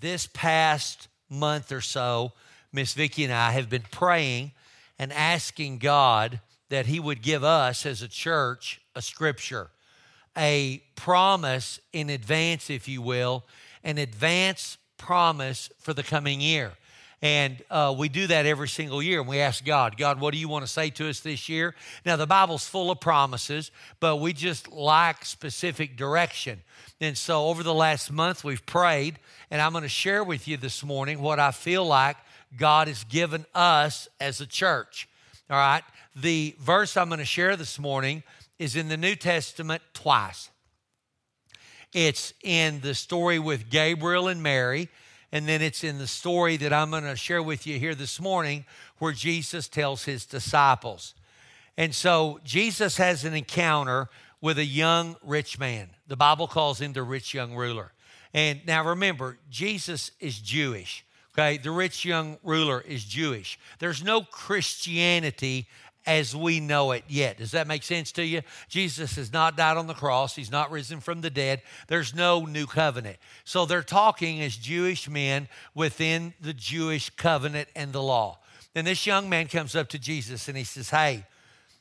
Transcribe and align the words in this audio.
this 0.00 0.26
past 0.26 1.08
month 1.28 1.72
or 1.72 1.80
so, 1.80 2.32
Miss 2.72 2.94
Vicki 2.94 3.24
and 3.24 3.32
I 3.32 3.52
have 3.52 3.68
been 3.68 3.84
praying 3.90 4.52
and 4.98 5.12
asking 5.12 5.78
God 5.78 6.40
that 6.68 6.86
He 6.86 7.00
would 7.00 7.22
give 7.22 7.44
us 7.44 7.86
as 7.86 8.02
a 8.02 8.08
church 8.08 8.80
a 8.94 9.02
scripture, 9.02 9.70
a 10.36 10.82
promise 10.96 11.80
in 11.92 12.10
advance, 12.10 12.70
if 12.70 12.88
you 12.88 13.00
will, 13.00 13.44
an 13.84 13.98
advance 13.98 14.76
promise 14.96 15.70
for 15.78 15.94
the 15.94 16.02
coming 16.02 16.40
year. 16.40 16.72
And 17.20 17.62
uh, 17.68 17.94
we 17.98 18.08
do 18.08 18.28
that 18.28 18.46
every 18.46 18.68
single 18.68 19.02
year. 19.02 19.20
And 19.20 19.28
we 19.28 19.40
ask 19.40 19.64
God, 19.64 19.96
God, 19.96 20.20
what 20.20 20.32
do 20.32 20.38
you 20.38 20.48
want 20.48 20.64
to 20.64 20.70
say 20.70 20.90
to 20.90 21.08
us 21.08 21.20
this 21.20 21.48
year? 21.48 21.74
Now, 22.06 22.16
the 22.16 22.26
Bible's 22.26 22.66
full 22.66 22.90
of 22.90 23.00
promises, 23.00 23.72
but 23.98 24.16
we 24.16 24.32
just 24.32 24.70
lack 24.70 25.24
specific 25.24 25.96
direction. 25.96 26.62
And 27.00 27.18
so, 27.18 27.46
over 27.46 27.62
the 27.62 27.74
last 27.74 28.12
month, 28.12 28.44
we've 28.44 28.64
prayed, 28.66 29.18
and 29.50 29.60
I'm 29.60 29.72
going 29.72 29.82
to 29.82 29.88
share 29.88 30.22
with 30.22 30.46
you 30.46 30.56
this 30.56 30.84
morning 30.84 31.20
what 31.20 31.40
I 31.40 31.50
feel 31.50 31.84
like 31.84 32.16
God 32.56 32.86
has 32.86 33.02
given 33.04 33.46
us 33.54 34.08
as 34.20 34.40
a 34.40 34.46
church. 34.46 35.08
All 35.50 35.58
right? 35.58 35.82
The 36.14 36.54
verse 36.60 36.96
I'm 36.96 37.08
going 37.08 37.18
to 37.18 37.24
share 37.24 37.56
this 37.56 37.78
morning 37.78 38.22
is 38.58 38.76
in 38.76 38.88
the 38.88 38.96
New 38.96 39.16
Testament 39.16 39.82
twice. 39.92 40.50
It's 41.92 42.34
in 42.44 42.80
the 42.80 42.94
story 42.94 43.38
with 43.38 43.70
Gabriel 43.70 44.28
and 44.28 44.42
Mary 44.42 44.88
and 45.32 45.46
then 45.46 45.60
it's 45.60 45.84
in 45.84 45.98
the 45.98 46.06
story 46.06 46.56
that 46.58 46.72
I'm 46.72 46.90
going 46.90 47.04
to 47.04 47.16
share 47.16 47.42
with 47.42 47.66
you 47.66 47.78
here 47.78 47.94
this 47.94 48.20
morning 48.20 48.64
where 48.98 49.12
Jesus 49.12 49.68
tells 49.68 50.04
his 50.04 50.24
disciples. 50.24 51.14
And 51.76 51.94
so 51.94 52.40
Jesus 52.44 52.96
has 52.96 53.24
an 53.24 53.34
encounter 53.34 54.08
with 54.40 54.58
a 54.58 54.64
young 54.64 55.16
rich 55.22 55.58
man. 55.58 55.90
The 56.06 56.16
Bible 56.16 56.48
calls 56.48 56.80
him 56.80 56.92
the 56.92 57.02
rich 57.02 57.34
young 57.34 57.54
ruler. 57.54 57.92
And 58.32 58.60
now 58.66 58.84
remember, 58.84 59.38
Jesus 59.50 60.10
is 60.20 60.38
Jewish. 60.38 61.04
Okay, 61.34 61.58
the 61.58 61.70
rich 61.70 62.04
young 62.04 62.38
ruler 62.42 62.80
is 62.80 63.04
Jewish. 63.04 63.60
There's 63.78 64.02
no 64.02 64.22
Christianity 64.22 65.68
as 66.08 66.34
we 66.34 66.58
know 66.58 66.92
it 66.92 67.04
yet. 67.06 67.36
Does 67.36 67.50
that 67.50 67.66
make 67.66 67.82
sense 67.82 68.10
to 68.12 68.24
you? 68.24 68.40
Jesus 68.68 69.16
has 69.16 69.30
not 69.30 69.58
died 69.58 69.76
on 69.76 69.86
the 69.86 69.94
cross, 69.94 70.34
he's 70.34 70.50
not 70.50 70.70
risen 70.70 71.00
from 71.00 71.20
the 71.20 71.28
dead. 71.28 71.60
There's 71.86 72.14
no 72.14 72.46
new 72.46 72.66
covenant. 72.66 73.18
So 73.44 73.66
they're 73.66 73.82
talking 73.82 74.40
as 74.40 74.56
Jewish 74.56 75.08
men 75.08 75.48
within 75.74 76.32
the 76.40 76.54
Jewish 76.54 77.10
covenant 77.10 77.68
and 77.76 77.92
the 77.92 78.02
law. 78.02 78.38
Then 78.72 78.86
this 78.86 79.06
young 79.06 79.28
man 79.28 79.48
comes 79.48 79.76
up 79.76 79.88
to 79.90 79.98
Jesus 79.98 80.48
and 80.48 80.56
he 80.56 80.64
says, 80.64 80.88
Hey, 80.88 81.26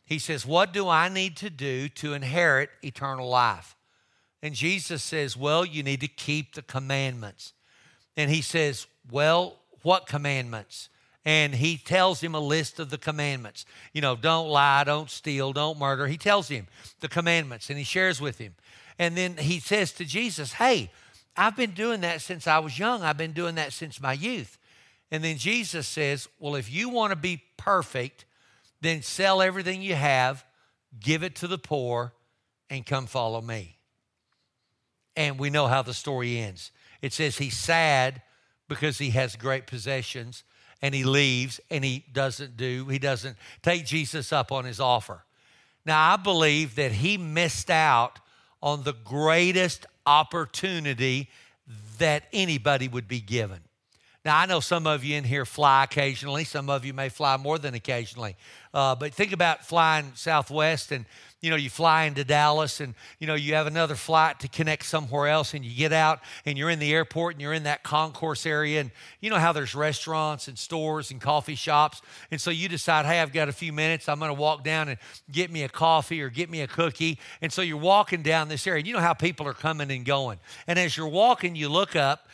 he 0.04 0.20
says, 0.20 0.46
What 0.46 0.74
do 0.74 0.90
I 0.90 1.08
need 1.08 1.38
to 1.38 1.50
do 1.50 1.88
to 1.90 2.14
inherit 2.14 2.70
eternal 2.84 3.30
life? 3.30 3.78
And 4.44 4.54
Jesus 4.54 5.04
says, 5.04 5.38
Well, 5.38 5.66
you 5.66 5.84
need 5.84 6.02
to 6.02 6.08
keep 6.10 6.54
the 6.54 6.62
commandments. 6.62 7.54
And 8.18 8.30
he 8.30 8.42
says, 8.42 8.88
Well, 9.10 9.56
what 9.84 10.06
commandments? 10.06 10.90
And 11.28 11.54
he 11.54 11.76
tells 11.76 12.22
him 12.22 12.36
a 12.36 12.40
list 12.40 12.80
of 12.80 12.90
the 12.90 12.98
commandments. 12.98 13.66
You 13.92 14.00
know, 14.00 14.16
don't 14.16 14.48
lie, 14.48 14.86
don't 14.86 15.10
steal, 15.12 15.52
don't 15.52 15.78
murder. 15.78 16.08
He 16.08 16.16
tells 16.16 16.48
him 16.48 16.68
the 17.02 17.10
commandments 17.10 17.70
and 17.70 17.78
he 17.78 17.84
shares 17.84 18.22
with 18.22 18.38
him. 18.38 18.56
And 18.98 19.18
then 19.18 19.36
he 19.36 19.60
says 19.60 19.92
to 19.94 20.06
Jesus, 20.06 20.54
Hey, 20.54 20.90
I've 21.36 21.58
been 21.58 21.72
doing 21.72 22.00
that 22.00 22.22
since 22.22 22.48
I 22.48 22.60
was 22.60 22.80
young. 22.80 23.04
I've 23.04 23.18
been 23.18 23.34
doing 23.34 23.56
that 23.56 23.74
since 23.74 24.00
my 24.00 24.14
youth. 24.14 24.58
And 25.12 25.22
then 25.22 25.38
Jesus 25.38 25.86
says, 25.86 26.30
Well, 26.40 26.56
if 26.56 26.72
you 26.72 26.88
want 26.88 27.12
to 27.12 27.18
be 27.18 27.44
perfect, 27.58 28.24
then 28.80 29.02
sell 29.02 29.42
everything 29.42 29.82
you 29.82 29.96
have, 29.96 30.46
give 30.98 31.24
it 31.24 31.36
to 31.36 31.48
the 31.48 31.58
poor, 31.58 32.14
and 32.70 32.86
come 32.86 33.06
follow 33.06 33.42
me. 33.42 33.76
And 35.18 35.38
we 35.38 35.50
know 35.50 35.68
how 35.68 35.82
the 35.82 35.94
story 35.94 36.40
ends. 36.40 36.72
It 37.02 37.12
says 37.12 37.38
he's 37.38 37.58
sad 37.58 38.22
because 38.70 38.98
he 38.98 39.10
has 39.10 39.36
great 39.36 39.68
possessions 39.68 40.46
and 40.82 40.94
he 40.94 41.04
leaves 41.04 41.60
and 41.70 41.84
he 41.84 42.06
doesn't 42.12 42.58
do, 42.58 42.86
he 42.86 43.00
doesn't 43.00 43.38
take 43.62 43.86
Jesus 43.86 44.32
up 44.32 44.52
on 44.52 44.66
his 44.66 44.80
offer. 44.80 45.24
Now, 45.86 46.14
I 46.14 46.18
believe 46.18 46.76
that 46.76 46.92
he 46.92 47.18
missed 47.18 47.70
out 47.70 48.20
on 48.62 48.84
the 48.84 48.94
greatest 48.94 49.86
opportunity 50.06 51.30
that 51.98 52.24
anybody 52.34 52.88
would 52.88 53.08
be 53.08 53.20
given. 53.20 53.60
Now, 54.28 54.40
I 54.40 54.46
know 54.46 54.60
some 54.60 54.88
of 54.88 55.06
you 55.06 55.16
in 55.16 55.24
here 55.24 55.46
fly 55.46 55.86
occasionally. 55.86 56.44
Some 56.44 56.70
of 56.70 56.84
you 56.84 56.94
may 56.94 57.08
fly 57.08 57.38
more 57.38 57.58
than 57.58 57.76
occasionally. 57.76 58.36
Uh, 58.74 58.94
but 58.94 59.14
think 59.14 59.32
about 59.32 59.66
flying 59.66 60.12
Southwest 60.16 60.92
and 60.92 61.06
you 61.40 61.52
know, 61.52 61.56
you 61.56 61.70
fly 61.70 62.06
into 62.06 62.24
Dallas 62.24 62.80
and, 62.80 62.96
you 63.20 63.28
know, 63.28 63.36
you 63.36 63.54
have 63.54 63.68
another 63.68 63.94
flight 63.94 64.40
to 64.40 64.48
connect 64.48 64.86
somewhere 64.86 65.28
else 65.28 65.54
and 65.54 65.64
you 65.64 65.76
get 65.76 65.94
out 65.94 66.20
and 66.46 66.58
you're 66.58 66.72
in 66.72 66.80
the 66.80 66.92
airport 66.92 67.36
and 67.36 67.42
you're 67.42 67.54
in 67.54 67.64
that 67.64 67.84
concourse 67.84 68.46
area. 68.46 68.82
And 68.82 68.90
you 69.22 69.30
know 69.30 69.38
how 69.38 69.54
there's 69.54 69.76
restaurants 69.76 70.48
and 70.48 70.58
stores 70.58 71.12
and 71.12 71.22
coffee 71.22 71.54
shops. 71.54 72.02
And 72.32 72.42
so 72.42 72.50
you 72.50 72.68
decide, 72.68 73.06
hey, 73.06 73.20
I've 73.20 73.34
got 73.34 73.50
a 73.50 73.54
few 73.54 73.72
minutes. 73.72 74.10
I'm 74.10 74.18
going 74.18 74.30
to 74.30 74.40
walk 74.40 74.64
down 74.64 74.90
and 74.90 74.98
get 75.32 75.52
me 75.52 75.62
a 75.62 75.70
coffee 75.70 76.22
or 76.22 76.30
get 76.30 76.50
me 76.50 76.62
a 76.62 76.68
cookie. 76.68 77.20
And 77.40 77.54
so 77.54 77.62
you're 77.62 77.78
walking 77.78 78.24
down 78.24 78.48
this 78.48 78.66
area. 78.66 78.80
And 78.80 78.88
you 78.88 78.94
know 78.94 79.00
how 79.00 79.14
people 79.14 79.48
are 79.48 79.54
coming 79.54 79.92
and 79.92 80.06
going. 80.06 80.40
And 80.66 80.80
as 80.80 80.98
you're 80.98 81.08
walking, 81.08 81.56
you 81.56 81.70
look 81.70 81.96
up 81.96 82.27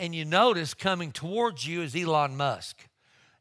and 0.00 0.14
you 0.14 0.24
notice 0.24 0.74
coming 0.74 1.12
towards 1.12 1.66
you 1.66 1.82
is 1.82 1.94
Elon 1.94 2.36
Musk 2.36 2.88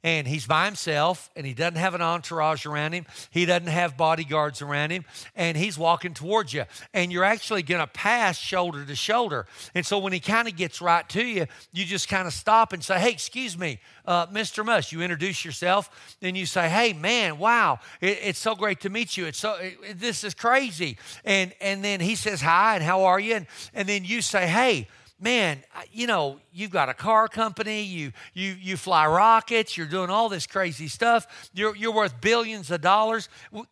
and 0.04 0.28
he's 0.28 0.48
by 0.48 0.66
himself 0.66 1.30
and 1.36 1.46
he 1.46 1.54
doesn't 1.54 1.76
have 1.76 1.94
an 1.94 2.02
entourage 2.02 2.66
around 2.66 2.94
him. 2.94 3.06
He 3.32 3.46
doesn't 3.46 3.68
have 3.68 3.98
bodyguards 3.98 4.62
around 4.62 4.92
him 4.92 5.04
and 5.36 5.58
he's 5.58 5.78
walking 5.78 6.14
towards 6.14 6.54
you. 6.54 6.64
And 6.94 7.12
you're 7.12 7.26
actually 7.26 7.64
going 7.64 7.82
to 7.82 7.88
pass 7.88 8.38
shoulder 8.38 8.86
to 8.86 8.96
shoulder. 8.96 9.46
And 9.76 9.86
so 9.86 9.98
when 9.98 10.14
he 10.14 10.20
kind 10.20 10.48
of 10.48 10.56
gets 10.56 10.82
right 10.82 11.08
to 11.10 11.26
you, 11.26 11.48
you 11.74 11.86
just 11.86 12.08
kind 12.08 12.28
of 12.28 12.34
stop 12.34 12.72
and 12.72 12.84
say, 12.84 13.00
Hey, 13.00 13.12
excuse 13.12 13.58
me, 13.58 13.80
uh, 14.06 14.28
Mr. 14.28 14.66
Musk. 14.66 14.92
You 14.92 15.02
introduce 15.02 15.44
yourself 15.44 16.16
and 16.22 16.38
you 16.38 16.46
say, 16.46 16.70
Hey, 16.70 16.94
man, 16.94 17.38
wow, 17.38 17.80
it, 18.00 18.20
it's 18.24 18.40
so 18.40 18.56
great 18.56 18.80
to 18.82 18.90
meet 18.90 19.18
you. 19.18 19.26
It's 19.26 19.40
so, 19.40 19.56
it, 19.56 20.00
this 20.00 20.24
is 20.24 20.34
crazy. 20.34 20.98
And, 21.26 21.54
and 21.60 21.84
then 21.84 22.00
he 22.00 22.16
says, 22.16 22.42
Hi, 22.42 22.76
and 22.76 22.84
how 22.84 23.04
are 23.04 23.20
you? 23.20 23.36
And, 23.36 23.48
and 23.74 23.88
then 23.88 24.06
you 24.06 24.22
say, 24.22 24.48
Hey, 24.48 24.88
man, 25.20 25.64
you 25.92 26.08
know, 26.08 26.40
you've 26.52 26.72
got 26.72 26.90
a 26.90 26.94
car 26.94 27.28
company, 27.28 27.84
you 27.84 28.12
you 28.34 28.56
you 28.60 28.78
fly 28.78 29.06
rockets, 29.08 29.78
you're 29.78 29.88
doing 29.88 30.10
all 30.10 30.30
this 30.30 30.48
crazy 30.48 30.88
stuff. 30.88 31.50
You're 31.54 31.76
you're 31.76 31.94
worth 31.94 32.20
billions 32.22 32.72
of 32.72 32.82
dollars. 32.82 33.30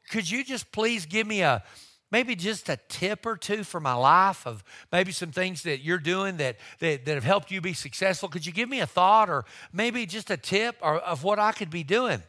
Could 0.10 0.30
you 0.30 0.44
just 0.44 0.72
please 0.72 1.06
give 1.06 1.26
me 1.26 1.42
a 1.42 1.64
maybe 2.12 2.36
just 2.36 2.70
a 2.70 2.78
tip 2.88 3.26
or 3.26 3.36
two 3.36 3.64
for 3.64 3.80
my 3.80 3.94
life 3.94 4.46
of 4.46 4.64
maybe 4.92 5.12
some 5.12 5.32
things 5.32 5.64
that 5.64 5.82
you're 5.82 5.98
doing 5.98 6.38
that, 6.38 6.58
that, 6.80 7.06
that 7.06 7.16
have 7.16 7.24
helped 7.24 7.52
you 7.52 7.62
be 7.62 7.74
successful 7.74 8.30
could 8.30 8.46
you 8.46 8.52
give 8.52 8.70
me 8.70 8.80
a 8.80 8.88
thought 8.88 9.30
or 9.30 9.46
maybe 9.74 10.06
just 10.06 10.30
a 10.32 10.38
tip 10.38 10.78
or, 10.82 10.98
of 11.00 11.24
what 11.24 11.40
i 11.40 11.52
could 11.52 11.70
be 11.70 11.84
doing 11.84 12.22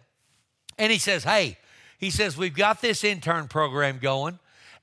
and 0.79 0.93
he 0.93 0.99
says 0.99 1.25
hey 1.25 1.57
he 1.99 2.11
says 2.11 2.37
we've 2.37 2.57
got 2.57 2.81
this 2.81 3.05
intern 3.05 3.47
program 3.47 3.99
going 3.99 4.39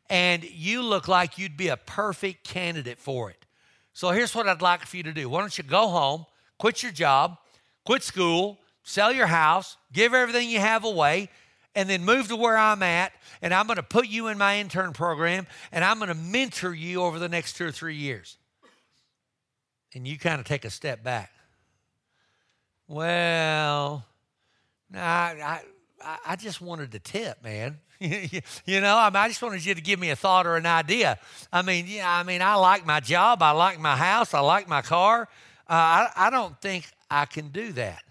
and 0.09 0.43
you 0.43 0.81
look 0.81 1.07
like 1.07 1.37
you'd 1.37 1.57
be 1.57 1.67
a 1.67 1.77
perfect 1.77 2.43
candidate 2.47 2.97
for 2.97 3.29
it 3.29 3.44
so 3.95 4.09
here's 4.09 4.35
what 4.35 4.45
I'd 4.45 4.61
like 4.61 4.85
for 4.85 4.97
you 4.97 5.03
to 5.03 5.13
do. 5.13 5.29
Why 5.29 5.39
don't 5.39 5.57
you 5.57 5.63
go 5.63 5.87
home, 5.87 6.25
quit 6.59 6.83
your 6.83 6.91
job, 6.91 7.37
quit 7.85 8.03
school, 8.03 8.59
sell 8.83 9.13
your 9.13 9.27
house, 9.27 9.77
give 9.93 10.13
everything 10.13 10.49
you 10.49 10.59
have 10.59 10.83
away, 10.83 11.29
and 11.75 11.89
then 11.89 12.03
move 12.03 12.27
to 12.27 12.35
where 12.35 12.57
I'm 12.57 12.83
at, 12.83 13.13
and 13.41 13.53
I'm 13.53 13.67
going 13.67 13.77
to 13.77 13.83
put 13.83 14.09
you 14.09 14.27
in 14.27 14.37
my 14.37 14.59
intern 14.59 14.91
program, 14.91 15.47
and 15.71 15.81
I'm 15.81 15.97
going 15.99 16.09
to 16.09 16.13
mentor 16.13 16.73
you 16.73 17.03
over 17.03 17.19
the 17.19 17.29
next 17.29 17.53
two 17.53 17.65
or 17.65 17.71
three 17.71 17.95
years. 17.95 18.37
And 19.93 20.05
you 20.05 20.19
kind 20.19 20.41
of 20.41 20.45
take 20.45 20.65
a 20.65 20.69
step 20.69 21.01
back. 21.01 21.31
Well, 22.89 24.05
I, 24.93 25.61
I, 26.03 26.17
I 26.25 26.35
just 26.35 26.59
wanted 26.59 26.91
to 26.91 26.99
tip, 26.99 27.41
man. 27.41 27.79
you 28.65 28.81
know, 28.81 28.97
I, 28.97 29.09
mean, 29.09 29.17
I 29.17 29.27
just 29.27 29.41
wanted 29.41 29.65
you 29.65 29.75
to 29.75 29.81
give 29.81 29.99
me 29.99 30.09
a 30.09 30.15
thought 30.15 30.45
or 30.47 30.55
an 30.57 30.65
idea. 30.65 31.19
I 31.51 31.61
mean, 31.61 31.85
yeah, 31.87 32.09
I 32.09 32.23
mean, 32.23 32.41
I 32.41 32.55
like 32.55 32.85
my 32.85 32.99
job, 32.99 33.41
I 33.41 33.51
like 33.51 33.79
my 33.79 33.95
house, 33.95 34.33
I 34.33 34.39
like 34.39 34.67
my 34.67 34.81
car. 34.81 35.27
Uh, 35.67 35.73
I, 35.73 36.11
I 36.15 36.29
don't 36.29 36.59
think 36.61 36.85
I 37.09 37.25
can 37.25 37.49
do 37.49 37.71
that. 37.73 38.04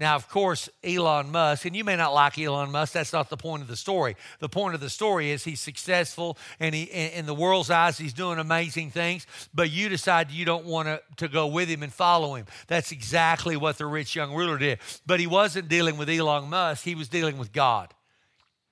Now, 0.00 0.16
of 0.16 0.30
course, 0.30 0.70
Elon 0.82 1.30
Musk, 1.30 1.66
and 1.66 1.76
you 1.76 1.84
may 1.84 1.94
not 1.94 2.14
like 2.14 2.38
Elon 2.38 2.70
Musk, 2.70 2.94
that's 2.94 3.12
not 3.12 3.28
the 3.28 3.36
point 3.36 3.60
of 3.60 3.68
the 3.68 3.76
story. 3.76 4.16
The 4.38 4.48
point 4.48 4.74
of 4.74 4.80
the 4.80 4.88
story 4.88 5.30
is 5.30 5.44
he's 5.44 5.60
successful 5.60 6.38
and 6.58 6.74
he, 6.74 6.84
in 6.84 7.26
the 7.26 7.34
world's 7.34 7.68
eyes, 7.68 7.98
he's 7.98 8.14
doing 8.14 8.38
amazing 8.38 8.92
things, 8.92 9.26
but 9.52 9.70
you 9.70 9.90
decide 9.90 10.30
you 10.30 10.46
don't 10.46 10.64
want 10.64 10.88
to, 10.88 11.02
to 11.18 11.28
go 11.28 11.48
with 11.48 11.68
him 11.68 11.82
and 11.82 11.92
follow 11.92 12.34
him. 12.34 12.46
That's 12.66 12.92
exactly 12.92 13.58
what 13.58 13.76
the 13.76 13.84
rich 13.84 14.16
young 14.16 14.34
ruler 14.34 14.56
did. 14.56 14.78
But 15.04 15.20
he 15.20 15.26
wasn't 15.26 15.68
dealing 15.68 15.98
with 15.98 16.08
Elon 16.08 16.48
Musk, 16.48 16.82
he 16.82 16.94
was 16.94 17.08
dealing 17.08 17.36
with 17.36 17.52
God. 17.52 17.92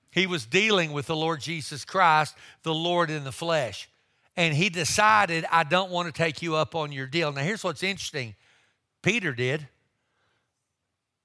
He 0.09 0.25
was 0.25 0.47
dealing 0.47 0.93
with 0.93 1.05
the 1.05 1.15
Lord 1.15 1.41
Jesus 1.41 1.85
Christ, 1.85 2.35
the 2.63 2.73
Lord 2.73 3.11
in 3.11 3.23
the 3.23 3.31
flesh. 3.31 3.87
And 4.35 4.55
he 4.55 4.69
decided, 4.69 5.45
I 5.51 5.63
don't 5.63 5.91
want 5.91 6.07
to 6.07 6.11
take 6.11 6.41
you 6.41 6.55
up 6.55 6.73
on 6.73 6.91
your 6.91 7.05
deal. 7.05 7.31
Now, 7.31 7.43
here's 7.43 7.63
what's 7.63 7.83
interesting 7.83 8.33
Peter 9.03 9.31
did 9.31 9.67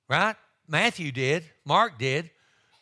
right? 0.08 0.36
Matthew 0.68 1.12
did, 1.12 1.44
Mark 1.64 1.98
did. 1.98 2.30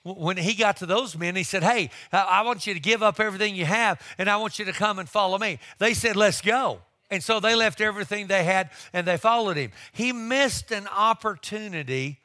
When 0.04 0.36
he 0.36 0.54
got 0.54 0.78
to 0.78 0.86
those 0.86 1.16
men, 1.16 1.36
he 1.36 1.44
said, 1.44 1.62
Hey, 1.62 1.90
I 2.10 2.42
want 2.42 2.66
you 2.66 2.74
to 2.74 2.80
give 2.80 3.02
up 3.02 3.20
everything 3.20 3.54
you 3.54 3.64
have 3.64 4.00
and 4.18 4.28
I 4.28 4.36
want 4.36 4.58
you 4.58 4.64
to 4.64 4.72
come 4.72 4.98
and 4.98 5.08
follow 5.08 5.38
me. 5.38 5.58
They 5.78 5.94
said, 5.94 6.16
Let's 6.16 6.40
go. 6.40 6.80
And 7.08 7.22
so 7.22 7.40
they 7.40 7.54
left 7.54 7.80
everything 7.80 8.26
they 8.26 8.42
had 8.42 8.70
and 8.92 9.06
they 9.06 9.16
followed 9.16 9.56
him. 9.56 9.70
He 9.92 10.12
missed 10.12 10.72
an 10.72 10.88
opportunity 10.88 12.18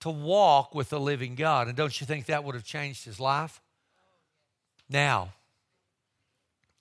to 0.00 0.10
walk 0.10 0.74
with 0.74 0.90
the 0.90 1.00
living 1.00 1.34
God. 1.34 1.68
And 1.68 1.76
don't 1.76 1.98
you 1.98 2.06
think 2.06 2.26
that 2.26 2.44
would 2.44 2.54
have 2.54 2.64
changed 2.64 3.06
his 3.06 3.18
life? 3.18 3.62
Now, 4.90 5.32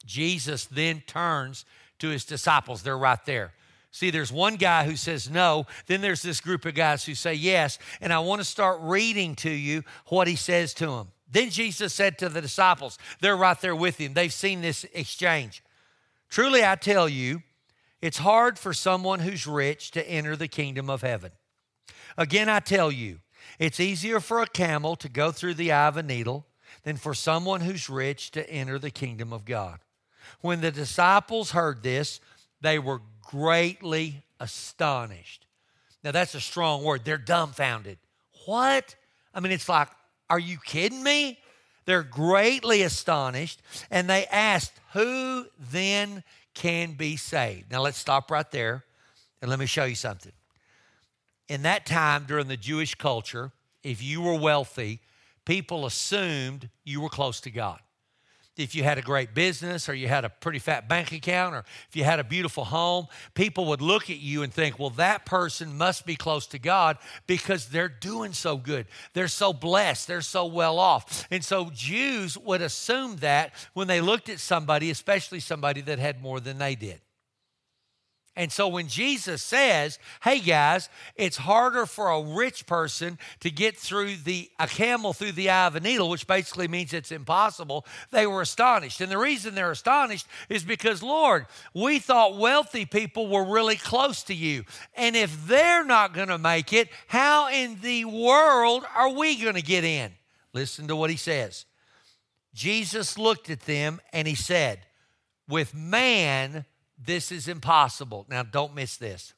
Jesus 0.06 0.66
then 0.66 1.02
turns 1.08 1.64
to 2.00 2.10
his 2.10 2.26
disciples. 2.26 2.84
They're 2.84 2.98
right 2.98 3.24
there. 3.26 3.54
See, 3.94 4.10
there's 4.10 4.32
one 4.32 4.56
guy 4.56 4.86
who 4.86 4.96
says 4.96 5.30
no, 5.30 5.68
then 5.86 6.02
there's 6.02 6.24
this 6.24 6.42
group 6.42 6.66
of 6.66 6.74
guys 6.74 7.06
who 7.06 7.14
say 7.14 7.36
yes, 7.36 7.78
and 8.02 8.12
I 8.12 8.18
want 8.20 8.42
to 8.42 8.46
start 8.46 8.80
reading 8.82 9.36
to 9.36 9.52
you 9.52 9.84
what 10.08 10.28
he 10.28 10.36
says 10.36 10.74
to 10.76 10.88
them. 10.88 11.10
Then 11.30 11.52
Jesus 11.52 11.94
said 11.94 12.18
to 12.18 12.28
the 12.28 12.42
disciples, 12.42 12.98
they're 13.22 13.38
right 13.38 13.60
there 13.62 13.76
with 13.76 14.00
him, 14.00 14.16
they've 14.16 14.34
seen 14.34 14.62
this 14.62 14.84
exchange. 14.96 15.64
Truly, 16.28 16.66
I 16.66 16.76
tell 16.76 17.08
you, 17.08 17.44
it's 18.02 18.18
hard 18.18 18.58
for 18.58 18.74
someone 18.74 19.20
who's 19.20 19.46
rich 19.46 19.92
to 19.92 20.10
enter 20.10 20.36
the 20.36 20.48
kingdom 20.48 20.90
of 20.90 21.02
heaven. 21.02 21.32
Again, 22.18 22.50
I 22.50 22.62
tell 22.62 22.92
you, 22.92 23.20
it's 23.60 23.80
easier 23.80 24.20
for 24.20 24.42
a 24.42 24.48
camel 24.48 24.96
to 24.96 25.08
go 25.08 25.32
through 25.32 25.54
the 25.54 25.72
eye 25.72 25.88
of 25.88 25.98
a 25.98 26.04
needle 26.04 26.48
than 26.82 26.98
for 26.98 27.14
someone 27.14 27.62
who's 27.62 27.92
rich 27.92 28.32
to 28.32 28.50
enter 28.50 28.80
the 28.80 28.90
kingdom 28.90 29.32
of 29.32 29.46
God. 29.46 29.82
When 30.42 30.62
the 30.62 30.72
disciples 30.72 31.52
heard 31.52 31.84
this, 31.84 32.20
they 32.60 32.80
were 32.80 33.02
greatly 33.24 34.24
astonished. 34.40 35.46
Now, 36.04 36.12
that's 36.12 36.36
a 36.36 36.42
strong 36.42 36.84
word. 36.84 37.06
They're 37.06 37.18
dumbfounded. 37.18 37.98
What? 38.46 38.96
I 39.34 39.40
mean, 39.40 39.52
it's 39.52 39.70
like, 39.70 39.90
are 40.30 40.40
you 40.40 40.58
kidding 40.64 41.02
me? 41.04 41.40
They're 41.86 42.04
greatly 42.04 42.84
astonished 42.84 43.62
and 43.92 44.10
they 44.10 44.26
asked, 44.28 44.74
Who 44.94 45.46
then 45.72 46.24
can 46.54 46.94
be 46.94 47.18
saved? 47.18 47.72
Now, 47.72 47.82
let's 47.82 47.98
stop 47.98 48.32
right 48.32 48.50
there 48.52 48.84
and 49.42 49.50
let 49.50 49.60
me 49.60 49.66
show 49.66 49.86
you 49.86 49.96
something. 49.96 50.32
In 51.50 51.64
that 51.64 51.86
time 51.86 52.26
during 52.26 52.48
the 52.48 52.58
Jewish 52.58 52.96
culture, 52.96 53.52
if 53.84 54.02
you 54.02 54.22
were 54.22 54.40
wealthy, 54.40 55.02
people 55.46 55.86
assumed 55.86 56.70
you 56.86 57.02
were 57.02 57.10
close 57.10 57.42
to 57.42 57.52
God 57.52 57.80
if 58.56 58.76
you 58.76 58.84
had 58.84 58.98
a 58.98 59.02
great 59.02 59.34
business 59.34 59.90
or 59.90 59.96
you 59.96 60.08
had 60.08 60.26
a 60.26 60.30
pretty 60.30 60.60
fat 60.60 60.88
bank 60.88 61.12
account 61.12 61.56
or 61.56 61.66
if 61.90 61.96
you 61.96 62.04
had 62.04 62.20
a 62.20 62.24
beautiful 62.24 62.66
home, 62.66 63.08
people 63.34 63.66
would 63.66 63.82
look 63.82 64.10
at 64.10 64.20
you 64.20 64.44
and 64.44 64.54
think, 64.54 64.78
well, 64.78 64.92
that 64.92 65.26
person 65.26 65.78
must 65.78 66.06
be 66.06 66.16
close 66.16 66.46
to 66.48 66.60
God 66.60 66.98
because 67.26 67.70
they're 67.70 67.90
doing 67.90 68.34
so 68.34 68.58
good. 68.58 68.86
They're 69.14 69.28
so 69.28 69.54
blessed. 69.54 70.08
They're 70.08 70.22
so 70.22 70.46
well 70.46 70.78
off. 70.78 71.28
And 71.32 71.44
so 71.44 71.72
Jews 71.74 72.38
would 72.38 72.62
assume 72.62 73.18
that 73.18 73.54
when 73.74 73.88
they 73.88 74.02
looked 74.02 74.30
at 74.30 74.40
somebody, 74.40 74.92
especially 74.92 75.40
somebody 75.40 75.82
that 75.82 76.00
had 76.00 76.22
more 76.22 76.40
than 76.40 76.60
they 76.60 76.76
did. 76.76 77.02
And 78.36 78.52
so 78.52 78.68
when 78.68 78.88
Jesus 78.88 79.44
says, 79.44 80.00
hey 80.24 80.40
guys, 80.40 80.90
it's 81.16 81.38
harder 81.38 81.86
for 81.86 82.10
a 82.10 82.24
rich 82.36 82.66
person 82.66 83.20
to 83.42 83.52
get 83.52 83.78
through 83.78 84.16
the 84.16 84.50
a 84.60 84.68
camel 84.68 85.14
through 85.14 85.34
the 85.34 85.52
eye 85.52 85.68
of 85.68 85.76
a 85.76 85.80
needle, 85.80 86.10
which 86.10 86.26
basically 86.26 86.68
means 86.68 86.94
it's 86.94 87.12
impossible, 87.12 87.86
they 88.10 88.26
were 88.26 88.42
astonished. 88.42 89.02
And 89.02 89.12
the 89.12 89.20
reason 89.20 89.54
they're 89.54 89.70
astonished 89.70 90.26
is 90.50 90.64
because, 90.64 91.04
Lord, 91.04 91.46
we 91.76 92.00
thought 92.00 92.38
wealthy 92.38 92.86
people 92.86 93.28
were 93.28 93.44
really 93.44 93.76
close 93.76 94.24
to 94.24 94.34
you. 94.34 94.64
And 94.96 95.16
if 95.16 95.46
they're 95.46 95.86
not 95.86 96.16
going 96.16 96.30
to 96.30 96.40
make 96.40 96.74
it, 96.74 96.90
how 97.08 97.50
in 97.50 97.82
the 97.82 98.06
world 98.06 98.84
are 98.96 99.12
we 99.12 99.40
going 99.40 99.56
to 99.56 99.62
get 99.62 99.84
in? 99.84 100.12
Listen 100.54 100.88
to 100.88 100.96
what 100.96 101.12
he 101.12 101.18
says. 101.18 101.66
Jesus 102.56 103.18
looked 103.18 103.52
at 103.52 103.62
them 103.62 104.02
and 104.12 104.28
he 104.28 104.36
said, 104.36 104.80
with 105.48 105.76
man, 105.76 106.66
this 107.06 107.32
is 107.32 107.48
impossible. 107.48 108.26
Now, 108.30 108.44
don't 108.44 108.76
miss 108.76 108.98
this. 108.98 109.34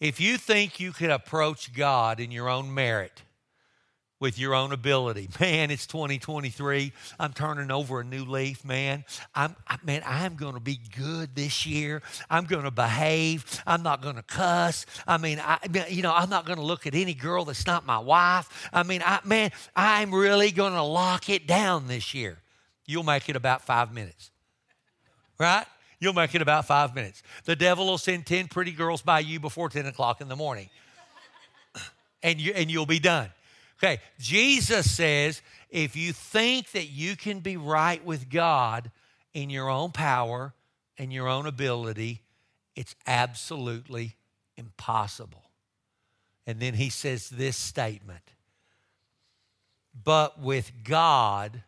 If 0.00 0.20
you 0.20 0.36
think 0.36 0.78
you 0.78 0.92
can 0.92 1.10
approach 1.10 1.72
God 1.72 2.20
in 2.20 2.30
your 2.30 2.48
own 2.48 2.72
merit, 2.72 3.22
with 4.20 4.38
your 4.38 4.54
own 4.54 4.72
ability. 4.72 5.28
Man, 5.40 5.70
it's 5.70 5.86
2023. 5.86 6.92
I'm 7.18 7.32
turning 7.32 7.70
over 7.70 8.00
a 8.00 8.04
new 8.04 8.24
leaf, 8.24 8.64
man. 8.64 9.04
I'm 9.34 9.54
I, 9.66 9.78
man, 9.84 10.02
I'm 10.04 10.34
going 10.34 10.54
to 10.54 10.60
be 10.60 10.80
good 10.96 11.34
this 11.34 11.66
year. 11.66 12.02
I'm 12.28 12.44
going 12.44 12.64
to 12.64 12.70
behave. 12.70 13.62
I'm 13.66 13.82
not 13.82 14.02
going 14.02 14.16
to 14.16 14.22
cuss. 14.22 14.86
I 15.06 15.18
mean, 15.18 15.40
I 15.40 15.58
you 15.88 16.02
know, 16.02 16.12
I'm 16.12 16.30
not 16.30 16.46
going 16.46 16.58
to 16.58 16.64
look 16.64 16.86
at 16.86 16.94
any 16.94 17.14
girl 17.14 17.44
that's 17.44 17.66
not 17.66 17.86
my 17.86 17.98
wife. 17.98 18.68
I 18.72 18.82
mean, 18.82 19.02
I 19.04 19.20
man, 19.24 19.50
I'm 19.76 20.12
really 20.14 20.50
going 20.50 20.74
to 20.74 20.82
lock 20.82 21.28
it 21.28 21.46
down 21.46 21.86
this 21.86 22.14
year. 22.14 22.38
You'll 22.86 23.04
make 23.04 23.28
it 23.28 23.36
about 23.36 23.62
5 23.62 23.92
minutes 23.92 24.30
right? 25.38 25.66
You'll 26.00 26.12
make 26.14 26.34
it 26.34 26.42
about 26.42 26.66
five 26.66 26.94
minutes. 26.94 27.22
The 27.44 27.56
devil 27.56 27.86
will 27.86 27.98
send 27.98 28.26
10 28.26 28.48
pretty 28.48 28.72
girls 28.72 29.02
by 29.02 29.20
you 29.20 29.40
before 29.40 29.68
10 29.68 29.86
o'clock 29.86 30.20
in 30.20 30.28
the 30.28 30.36
morning, 30.36 30.70
and, 32.22 32.40
you, 32.40 32.52
and 32.54 32.70
you'll 32.70 32.86
be 32.86 33.00
done. 33.00 33.30
Okay, 33.82 34.00
Jesus 34.18 34.90
says 34.90 35.40
if 35.70 35.96
you 35.96 36.12
think 36.12 36.72
that 36.72 36.86
you 36.86 37.16
can 37.16 37.40
be 37.40 37.56
right 37.56 38.04
with 38.04 38.28
God 38.28 38.90
in 39.34 39.50
your 39.50 39.68
own 39.68 39.92
power 39.92 40.54
and 40.96 41.12
your 41.12 41.28
own 41.28 41.46
ability, 41.46 42.22
it's 42.74 42.94
absolutely 43.06 44.16
impossible. 44.56 45.44
And 46.46 46.58
then 46.60 46.74
he 46.74 46.88
says 46.88 47.28
this 47.28 47.56
statement 47.56 48.22
But 50.02 50.40
with 50.40 50.72
God, 50.82 51.62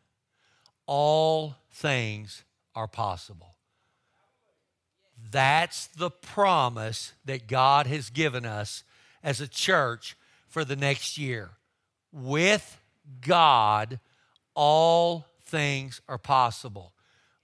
all 0.86 1.54
things 1.70 2.42
are 2.74 2.88
possible. 2.88 3.54
That's 5.30 5.86
the 5.88 6.10
promise 6.10 7.12
that 7.24 7.46
God 7.46 7.86
has 7.86 8.10
given 8.10 8.44
us 8.44 8.84
as 9.22 9.40
a 9.40 9.48
church 9.48 10.16
for 10.48 10.64
the 10.64 10.76
next 10.76 11.18
year. 11.18 11.50
With 12.12 12.80
God, 13.20 14.00
all 14.54 15.26
things 15.42 16.00
are 16.08 16.18
possible. 16.18 16.92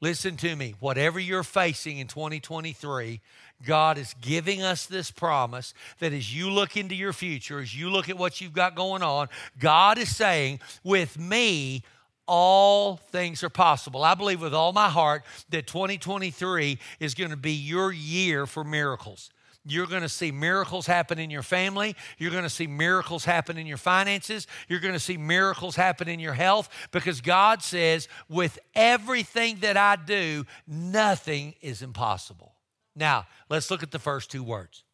Listen 0.00 0.36
to 0.36 0.54
me. 0.54 0.74
Whatever 0.80 1.18
you're 1.18 1.42
facing 1.42 1.98
in 1.98 2.06
2023, 2.06 3.20
God 3.64 3.96
is 3.96 4.14
giving 4.20 4.62
us 4.62 4.86
this 4.86 5.10
promise 5.10 5.72
that 6.00 6.12
as 6.12 6.34
you 6.34 6.50
look 6.50 6.76
into 6.76 6.94
your 6.94 7.12
future, 7.12 7.60
as 7.60 7.74
you 7.74 7.90
look 7.90 8.08
at 8.08 8.18
what 8.18 8.40
you've 8.40 8.52
got 8.52 8.74
going 8.74 9.02
on, 9.02 9.28
God 9.58 9.96
is 9.96 10.14
saying, 10.14 10.60
with 10.84 11.18
me, 11.18 11.82
all 12.26 12.96
things 12.96 13.42
are 13.42 13.50
possible. 13.50 14.02
I 14.02 14.14
believe 14.14 14.40
with 14.40 14.54
all 14.54 14.72
my 14.72 14.88
heart 14.88 15.24
that 15.50 15.66
2023 15.66 16.78
is 17.00 17.14
going 17.14 17.30
to 17.30 17.36
be 17.36 17.52
your 17.52 17.92
year 17.92 18.46
for 18.46 18.64
miracles. 18.64 19.30
You're 19.68 19.88
going 19.88 20.02
to 20.02 20.08
see 20.08 20.30
miracles 20.30 20.86
happen 20.86 21.18
in 21.18 21.28
your 21.28 21.42
family. 21.42 21.96
You're 22.18 22.30
going 22.30 22.44
to 22.44 22.50
see 22.50 22.68
miracles 22.68 23.24
happen 23.24 23.58
in 23.58 23.66
your 23.66 23.76
finances. 23.76 24.46
You're 24.68 24.78
going 24.78 24.94
to 24.94 25.00
see 25.00 25.16
miracles 25.16 25.74
happen 25.74 26.08
in 26.08 26.20
your 26.20 26.34
health 26.34 26.68
because 26.92 27.20
God 27.20 27.62
says, 27.62 28.06
with 28.28 28.60
everything 28.76 29.58
that 29.60 29.76
I 29.76 29.96
do, 29.96 30.44
nothing 30.68 31.54
is 31.60 31.82
impossible. 31.82 32.52
Now, 32.94 33.26
let's 33.50 33.70
look 33.70 33.82
at 33.82 33.90
the 33.90 33.98
first 33.98 34.30
two 34.30 34.44
words 34.44 34.84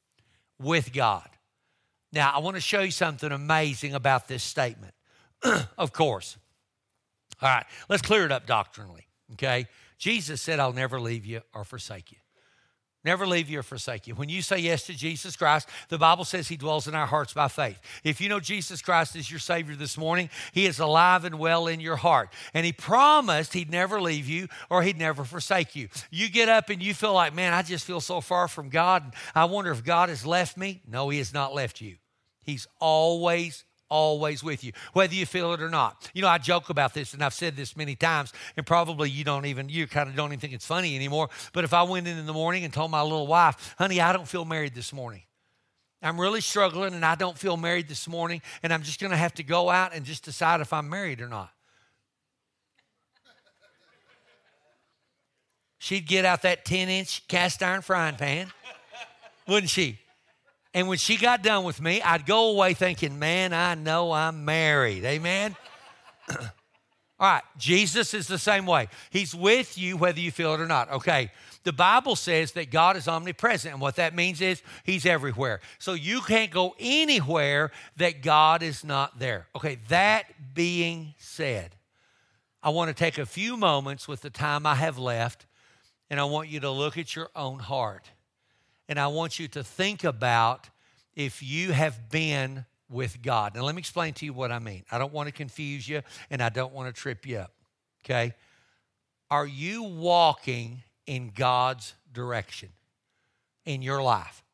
with 0.58 0.92
God. 0.92 1.28
Now, 2.10 2.32
I 2.34 2.38
want 2.38 2.56
to 2.56 2.60
show 2.60 2.80
you 2.80 2.90
something 2.90 3.30
amazing 3.30 3.94
about 3.94 4.26
this 4.26 4.42
statement. 4.42 4.94
of 5.78 5.92
course, 5.92 6.38
all 7.42 7.48
right, 7.48 7.66
let's 7.88 8.02
clear 8.02 8.24
it 8.24 8.32
up 8.32 8.46
doctrinally, 8.46 9.06
okay? 9.32 9.66
Jesus 9.98 10.40
said, 10.40 10.60
I'll 10.60 10.72
never 10.72 11.00
leave 11.00 11.26
you 11.26 11.42
or 11.54 11.64
forsake 11.64 12.12
you. 12.12 12.18
Never 13.04 13.26
leave 13.26 13.50
you 13.50 13.58
or 13.58 13.62
forsake 13.64 14.06
you. 14.06 14.14
When 14.14 14.28
you 14.28 14.42
say 14.42 14.58
yes 14.58 14.86
to 14.86 14.94
Jesus 14.94 15.34
Christ, 15.34 15.68
the 15.88 15.98
Bible 15.98 16.24
says 16.24 16.46
He 16.46 16.56
dwells 16.56 16.86
in 16.86 16.94
our 16.94 17.06
hearts 17.06 17.34
by 17.34 17.48
faith. 17.48 17.80
If 18.04 18.20
you 18.20 18.28
know 18.28 18.38
Jesus 18.38 18.80
Christ 18.80 19.16
as 19.16 19.28
your 19.28 19.40
Savior 19.40 19.74
this 19.74 19.98
morning, 19.98 20.30
He 20.52 20.66
is 20.66 20.78
alive 20.78 21.24
and 21.24 21.36
well 21.40 21.66
in 21.66 21.80
your 21.80 21.96
heart. 21.96 22.32
And 22.54 22.64
He 22.64 22.72
promised 22.72 23.54
He'd 23.54 23.70
never 23.70 24.00
leave 24.00 24.28
you 24.28 24.46
or 24.70 24.84
He'd 24.84 24.98
never 24.98 25.24
forsake 25.24 25.74
you. 25.74 25.88
You 26.12 26.28
get 26.30 26.48
up 26.48 26.70
and 26.70 26.80
you 26.80 26.94
feel 26.94 27.12
like, 27.12 27.34
man, 27.34 27.52
I 27.52 27.62
just 27.62 27.84
feel 27.84 28.00
so 28.00 28.20
far 28.20 28.46
from 28.46 28.68
God. 28.68 29.14
I 29.34 29.46
wonder 29.46 29.72
if 29.72 29.82
God 29.82 30.08
has 30.08 30.24
left 30.24 30.56
me. 30.56 30.80
No, 30.86 31.08
He 31.08 31.18
has 31.18 31.34
not 31.34 31.52
left 31.52 31.80
you. 31.80 31.96
He's 32.44 32.68
always 32.78 33.64
always 33.92 34.42
with 34.42 34.64
you, 34.64 34.72
whether 34.94 35.14
you 35.14 35.26
feel 35.26 35.52
it 35.52 35.60
or 35.60 35.68
not. 35.68 36.10
You 36.14 36.22
know, 36.22 36.28
I 36.28 36.38
joke 36.38 36.70
about 36.70 36.94
this, 36.94 37.12
and 37.12 37.22
I've 37.22 37.34
said 37.34 37.54
this 37.54 37.76
many 37.76 37.94
times, 37.94 38.32
and 38.56 38.66
probably 38.66 39.10
you 39.10 39.22
don't 39.22 39.44
even, 39.46 39.68
you 39.68 39.86
kind 39.86 40.08
of 40.08 40.16
don't 40.16 40.30
even 40.30 40.40
think 40.40 40.54
it's 40.54 40.66
funny 40.66 40.96
anymore. 40.96 41.28
But 41.52 41.64
if 41.64 41.74
I 41.74 41.82
went 41.82 42.08
in 42.08 42.18
in 42.18 42.26
the 42.26 42.32
morning 42.32 42.64
and 42.64 42.72
told 42.72 42.90
my 42.90 43.02
little 43.02 43.26
wife, 43.26 43.74
honey, 43.78 44.00
I 44.00 44.12
don't 44.12 44.26
feel 44.26 44.46
married 44.46 44.74
this 44.74 44.92
morning. 44.92 45.22
I'm 46.02 46.20
really 46.20 46.40
struggling 46.40 46.94
and 46.94 47.04
I 47.04 47.14
don't 47.14 47.38
feel 47.38 47.56
married 47.56 47.88
this 47.88 48.08
morning, 48.08 48.42
and 48.62 48.72
I'm 48.72 48.82
just 48.82 48.98
going 48.98 49.12
to 49.12 49.16
have 49.16 49.34
to 49.34 49.42
go 49.44 49.70
out 49.70 49.94
and 49.94 50.04
just 50.04 50.24
decide 50.24 50.60
if 50.60 50.72
I'm 50.72 50.88
married 50.88 51.20
or 51.20 51.28
not. 51.28 51.50
She'd 55.78 56.06
get 56.06 56.24
out 56.24 56.42
that 56.42 56.64
10 56.64 56.88
inch 56.88 57.26
cast 57.28 57.62
iron 57.62 57.82
frying 57.82 58.16
pan, 58.16 58.52
wouldn't 59.46 59.70
she? 59.70 59.98
And 60.74 60.88
when 60.88 60.98
she 60.98 61.16
got 61.16 61.42
done 61.42 61.64
with 61.64 61.80
me, 61.80 62.00
I'd 62.00 62.24
go 62.24 62.50
away 62.50 62.74
thinking, 62.74 63.18
man, 63.18 63.52
I 63.52 63.74
know 63.74 64.12
I'm 64.12 64.44
married. 64.44 65.04
Amen? 65.04 65.54
All 67.22 67.28
right, 67.28 67.42
Jesus 67.56 68.14
is 68.14 68.26
the 68.26 68.38
same 68.38 68.66
way. 68.66 68.88
He's 69.10 69.32
with 69.32 69.78
you 69.78 69.96
whether 69.96 70.18
you 70.18 70.32
feel 70.32 70.54
it 70.54 70.60
or 70.60 70.66
not. 70.66 70.90
Okay, 70.90 71.30
The 71.62 71.72
Bible 71.72 72.16
says 72.16 72.50
that 72.52 72.72
God 72.72 72.96
is 72.96 73.06
omnipresent, 73.06 73.72
and 73.72 73.80
what 73.80 73.94
that 73.94 74.12
means 74.12 74.40
is 74.40 74.60
He's 74.82 75.06
everywhere. 75.06 75.60
So 75.78 75.92
you 75.92 76.20
can't 76.22 76.50
go 76.50 76.74
anywhere 76.80 77.70
that 77.98 78.22
God 78.22 78.64
is 78.64 78.82
not 78.82 79.20
there. 79.20 79.46
Okay, 79.54 79.78
that 79.88 80.24
being 80.52 81.14
said, 81.16 81.76
I 82.60 82.70
want 82.70 82.88
to 82.88 82.94
take 82.94 83.18
a 83.18 83.26
few 83.26 83.56
moments 83.56 84.08
with 84.08 84.22
the 84.22 84.30
time 84.30 84.66
I 84.66 84.74
have 84.74 84.98
left, 84.98 85.46
and 86.10 86.18
I 86.18 86.24
want 86.24 86.48
you 86.48 86.58
to 86.58 86.70
look 86.70 86.98
at 86.98 87.14
your 87.14 87.28
own 87.36 87.60
heart. 87.60 88.10
And 88.92 89.00
I 89.00 89.06
want 89.06 89.38
you 89.38 89.48
to 89.48 89.64
think 89.64 90.04
about 90.04 90.68
if 91.16 91.42
you 91.42 91.72
have 91.72 92.10
been 92.10 92.66
with 92.90 93.22
God. 93.22 93.54
Now, 93.54 93.62
let 93.62 93.74
me 93.74 93.78
explain 93.78 94.12
to 94.12 94.26
you 94.26 94.34
what 94.34 94.52
I 94.52 94.58
mean. 94.58 94.84
I 94.92 94.98
don't 94.98 95.14
want 95.14 95.28
to 95.28 95.32
confuse 95.32 95.88
you 95.88 96.02
and 96.28 96.42
I 96.42 96.50
don't 96.50 96.74
want 96.74 96.94
to 96.94 97.00
trip 97.00 97.26
you 97.26 97.38
up. 97.38 97.54
Okay? 98.04 98.34
Are 99.30 99.46
you 99.46 99.82
walking 99.82 100.82
in 101.06 101.32
God's 101.34 101.94
direction 102.12 102.68
in 103.64 103.80
your 103.80 104.02
life? 104.02 104.44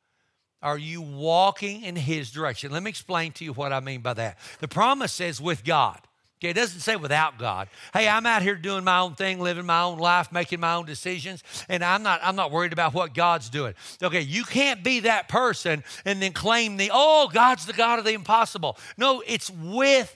Are 0.63 0.79
you 0.79 1.01
walking 1.01 1.83
in 1.83 1.97
His 1.97 2.31
direction? 2.31 2.71
Let 2.71 2.85
me 2.85 2.91
explain 2.91 3.33
to 3.33 3.45
you 3.45 3.53
what 3.53 3.73
I 3.73 3.81
mean 3.81 4.03
by 4.03 4.15
that. 4.15 4.39
The 4.61 4.69
promise 4.69 5.13
says 5.13 5.41
with 5.41 5.65
God. 5.65 5.99
Okay, 6.39 6.51
it 6.51 6.55
doesn't 6.55 6.81
say 6.81 6.95
without 6.95 7.37
God. 7.37 7.69
Hey, 7.93 8.09
I'm 8.09 8.25
out 8.25 8.43
here 8.43 8.55
doing 8.55 8.85
my 8.85 9.01
own 9.01 9.17
thing, 9.17 9.41
living 9.41 9.67
my 9.67 9.83
own 9.83 9.99
life, 9.99 10.31
making 10.31 10.61
my 10.61 10.75
own 10.75 10.87
decisions, 10.87 11.43
and 11.69 11.85
I'm 11.85 12.05
not 12.05 12.21
I'm 12.23 12.37
not 12.37 12.53
worried 12.53 12.73
about 12.73 12.95
what 12.95 13.13
God's 13.13 13.51
doing. 13.51 13.75
Okay, 14.01 14.21
you 14.21 14.45
can't 14.45 14.85
be 14.85 15.01
that 15.01 15.29
person 15.29 15.83
and 16.05 16.23
then 16.23 16.33
claim 16.33 16.77
the 16.77 16.93
oh, 16.95 17.29
God's 17.33 17.67
the 17.67 17.73
God 17.73 17.99
of 17.99 18.05
the 18.05 18.13
impossible. 18.13 18.79
No, 18.97 19.21
it's 19.27 19.51
with 19.51 20.15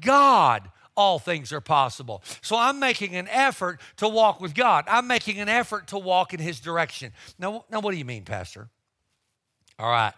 God 0.00 0.68
all 0.96 1.20
things 1.20 1.52
are 1.52 1.60
possible. 1.60 2.22
So 2.42 2.56
I'm 2.56 2.80
making 2.80 3.14
an 3.14 3.28
effort 3.28 3.80
to 3.98 4.08
walk 4.08 4.40
with 4.40 4.54
God. 4.54 4.84
I'm 4.88 5.06
making 5.06 5.38
an 5.38 5.48
effort 5.48 5.86
to 5.88 5.98
walk 5.98 6.34
in 6.34 6.40
his 6.40 6.58
direction. 6.58 7.12
Now 7.38 7.64
now 7.70 7.78
what 7.78 7.92
do 7.92 7.96
you 7.96 8.04
mean, 8.04 8.24
pastor? 8.24 8.70
All 9.78 9.90
right. 9.90 10.14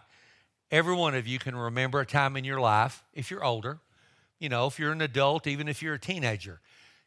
Every 0.71 0.95
one 0.95 1.15
of 1.15 1.27
you 1.27 1.39
can 1.39 1.55
remember 1.55 2.01
a 2.01 2.07
time 2.07 2.39
in 2.39 2.45
your 2.45 2.59
life 2.59 3.05
if 3.13 3.31
you're 3.31 3.45
older 3.45 3.81
you 4.43 4.49
know, 4.49 4.67
if 4.67 4.77
you're 4.77 4.91
an 4.91 5.01
adult, 5.01 5.47
even 5.47 5.69
if 5.69 5.85
you're 5.85 5.95
a 5.95 6.01
teenager, 6.01 6.59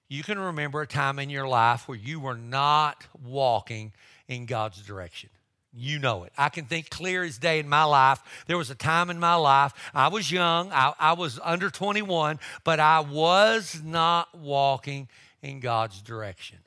you 0.08 0.24
can 0.24 0.40
remember 0.40 0.82
a 0.82 0.88
time 0.88 1.20
in 1.20 1.30
your 1.30 1.46
life 1.46 1.86
where 1.86 1.98
you 1.98 2.18
were 2.18 2.38
not 2.38 3.06
walking 3.22 3.92
in 4.30 4.46
God's 4.46 4.82
direction. 4.82 5.30
You 5.74 6.00
know 6.00 6.24
it. 6.24 6.32
I 6.38 6.48
can 6.48 6.64
think 6.64 6.90
clear 6.90 7.26
as 7.26 7.38
day 7.38 7.60
in 7.60 7.68
my 7.68 7.84
life. 7.84 8.24
There 8.48 8.58
was 8.58 8.70
a 8.70 8.76
time 8.76 9.10
in 9.10 9.20
my 9.20 9.36
life, 9.36 9.74
I 9.94 10.08
was 10.08 10.32
young, 10.32 10.72
I, 10.72 10.94
I 10.98 11.12
was 11.12 11.38
under 11.44 11.70
21, 11.70 12.40
but 12.64 12.80
I 12.80 13.02
was 13.02 13.82
not 13.84 14.34
walking 14.34 15.10
in 15.42 15.60
God's 15.60 16.02
direction. 16.02 16.60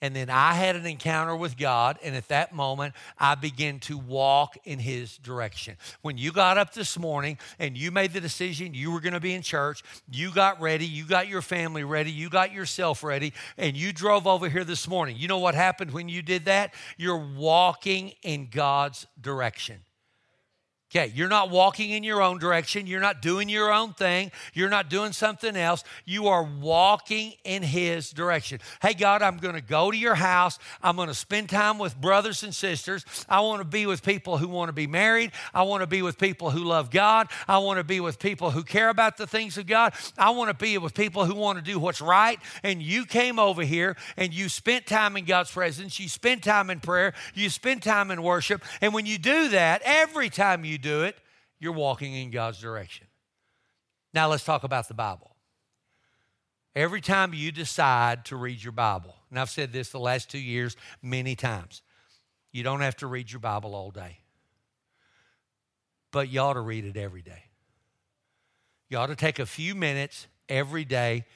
And 0.00 0.14
then 0.14 0.30
I 0.30 0.54
had 0.54 0.76
an 0.76 0.86
encounter 0.86 1.34
with 1.34 1.56
God, 1.56 1.98
and 2.04 2.14
at 2.14 2.28
that 2.28 2.54
moment, 2.54 2.94
I 3.18 3.34
began 3.34 3.80
to 3.80 3.98
walk 3.98 4.56
in 4.64 4.78
His 4.78 5.18
direction. 5.18 5.76
When 6.02 6.16
you 6.16 6.30
got 6.30 6.56
up 6.56 6.72
this 6.72 6.96
morning 6.96 7.36
and 7.58 7.76
you 7.76 7.90
made 7.90 8.12
the 8.12 8.20
decision 8.20 8.74
you 8.74 8.92
were 8.92 9.00
going 9.00 9.14
to 9.14 9.20
be 9.20 9.34
in 9.34 9.42
church, 9.42 9.82
you 10.10 10.30
got 10.30 10.60
ready, 10.60 10.86
you 10.86 11.04
got 11.04 11.26
your 11.26 11.42
family 11.42 11.82
ready, 11.82 12.12
you 12.12 12.28
got 12.30 12.52
yourself 12.52 13.02
ready, 13.02 13.32
and 13.56 13.76
you 13.76 13.92
drove 13.92 14.26
over 14.28 14.48
here 14.48 14.64
this 14.64 14.86
morning. 14.86 15.16
You 15.18 15.26
know 15.26 15.38
what 15.38 15.56
happened 15.56 15.90
when 15.90 16.08
you 16.08 16.22
did 16.22 16.44
that? 16.44 16.74
You're 16.96 17.26
walking 17.36 18.12
in 18.22 18.48
God's 18.50 19.06
direction. 19.20 19.80
Okay, 20.90 21.12
you're 21.14 21.28
not 21.28 21.50
walking 21.50 21.90
in 21.90 22.02
your 22.02 22.22
own 22.22 22.38
direction. 22.38 22.86
You're 22.86 23.02
not 23.02 23.20
doing 23.20 23.50
your 23.50 23.70
own 23.70 23.92
thing. 23.92 24.32
You're 24.54 24.70
not 24.70 24.88
doing 24.88 25.12
something 25.12 25.54
else. 25.54 25.84
You 26.06 26.28
are 26.28 26.42
walking 26.42 27.34
in 27.44 27.62
His 27.62 28.10
direction. 28.10 28.60
Hey, 28.80 28.94
God, 28.94 29.20
I'm 29.20 29.36
going 29.36 29.54
to 29.54 29.60
go 29.60 29.90
to 29.90 29.96
your 29.96 30.14
house. 30.14 30.58
I'm 30.82 30.96
going 30.96 31.08
to 31.08 31.14
spend 31.14 31.50
time 31.50 31.78
with 31.78 31.94
brothers 32.00 32.42
and 32.42 32.54
sisters. 32.54 33.04
I 33.28 33.40
want 33.40 33.60
to 33.60 33.66
be 33.66 33.84
with 33.84 34.02
people 34.02 34.38
who 34.38 34.48
want 34.48 34.70
to 34.70 34.72
be 34.72 34.86
married. 34.86 35.32
I 35.52 35.64
want 35.64 35.82
to 35.82 35.86
be 35.86 36.00
with 36.00 36.16
people 36.16 36.50
who 36.50 36.64
love 36.64 36.90
God. 36.90 37.28
I 37.46 37.58
want 37.58 37.76
to 37.76 37.84
be 37.84 38.00
with 38.00 38.18
people 38.18 38.50
who 38.50 38.64
care 38.64 38.88
about 38.88 39.18
the 39.18 39.26
things 39.26 39.58
of 39.58 39.66
God. 39.66 39.92
I 40.16 40.30
want 40.30 40.48
to 40.48 40.54
be 40.54 40.78
with 40.78 40.94
people 40.94 41.26
who 41.26 41.34
want 41.34 41.58
to 41.58 41.62
do 41.62 41.78
what's 41.78 42.00
right. 42.00 42.40
And 42.62 42.80
you 42.80 43.04
came 43.04 43.38
over 43.38 43.62
here 43.62 43.94
and 44.16 44.32
you 44.32 44.48
spent 44.48 44.86
time 44.86 45.18
in 45.18 45.26
God's 45.26 45.50
presence. 45.50 46.00
You 46.00 46.08
spent 46.08 46.42
time 46.44 46.70
in 46.70 46.80
prayer. 46.80 47.12
You 47.34 47.50
spent 47.50 47.82
time 47.82 48.10
in 48.10 48.22
worship. 48.22 48.64
And 48.80 48.94
when 48.94 49.04
you 49.04 49.18
do 49.18 49.50
that, 49.50 49.82
every 49.84 50.30
time 50.30 50.64
you 50.64 50.77
do 50.78 51.02
it, 51.02 51.16
you're 51.58 51.72
walking 51.72 52.14
in 52.14 52.30
God's 52.30 52.60
direction. 52.60 53.06
Now 54.14 54.28
let's 54.28 54.44
talk 54.44 54.64
about 54.64 54.88
the 54.88 54.94
Bible. 54.94 55.34
Every 56.74 57.00
time 57.00 57.34
you 57.34 57.50
decide 57.50 58.24
to 58.26 58.36
read 58.36 58.62
your 58.62 58.72
Bible, 58.72 59.14
and 59.30 59.38
I've 59.38 59.50
said 59.50 59.72
this 59.72 59.90
the 59.90 59.98
last 59.98 60.30
two 60.30 60.38
years 60.38 60.76
many 61.02 61.34
times, 61.34 61.82
you 62.52 62.62
don't 62.62 62.80
have 62.80 62.96
to 62.96 63.06
read 63.06 63.30
your 63.30 63.40
Bible 63.40 63.74
all 63.74 63.90
day, 63.90 64.18
but 66.12 66.28
you 66.28 66.40
ought 66.40 66.54
to 66.54 66.60
read 66.60 66.84
it 66.84 66.96
every 66.96 67.22
day. 67.22 67.44
You 68.88 68.98
ought 68.98 69.06
to 69.06 69.16
take 69.16 69.38
a 69.38 69.46
few 69.46 69.74
minutes 69.74 70.28
every 70.48 70.84
day 70.84 71.26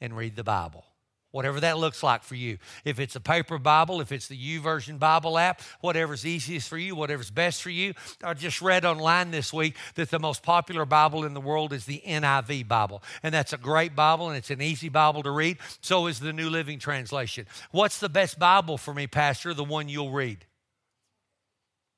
and 0.00 0.16
read 0.16 0.36
the 0.36 0.44
Bible 0.44 0.84
whatever 1.32 1.60
that 1.60 1.78
looks 1.78 2.02
like 2.02 2.22
for 2.22 2.34
you. 2.34 2.58
If 2.84 2.98
it's 2.98 3.16
a 3.16 3.20
paper 3.20 3.58
Bible, 3.58 4.00
if 4.00 4.12
it's 4.12 4.28
the 4.28 4.36
YouVersion 4.36 4.98
Bible 4.98 5.38
app, 5.38 5.62
whatever's 5.80 6.26
easiest 6.26 6.68
for 6.68 6.78
you, 6.78 6.94
whatever's 6.94 7.30
best 7.30 7.62
for 7.62 7.70
you. 7.70 7.94
I 8.22 8.34
just 8.34 8.60
read 8.60 8.84
online 8.84 9.30
this 9.30 9.52
week 9.52 9.76
that 9.94 10.10
the 10.10 10.18
most 10.18 10.42
popular 10.42 10.84
Bible 10.84 11.24
in 11.24 11.34
the 11.34 11.40
world 11.40 11.72
is 11.72 11.84
the 11.84 12.02
NIV 12.06 12.68
Bible. 12.68 13.02
And 13.22 13.32
that's 13.32 13.52
a 13.52 13.58
great 13.58 13.94
Bible 13.94 14.28
and 14.28 14.36
it's 14.36 14.50
an 14.50 14.62
easy 14.62 14.88
Bible 14.88 15.22
to 15.22 15.30
read. 15.30 15.58
So 15.80 16.06
is 16.06 16.20
the 16.20 16.32
New 16.32 16.50
Living 16.50 16.78
Translation. 16.78 17.46
What's 17.70 18.00
the 18.00 18.08
best 18.08 18.38
Bible 18.38 18.78
for 18.78 18.94
me, 18.94 19.06
Pastor? 19.06 19.54
The 19.54 19.64
one 19.64 19.88
you'll 19.88 20.12
read. 20.12 20.46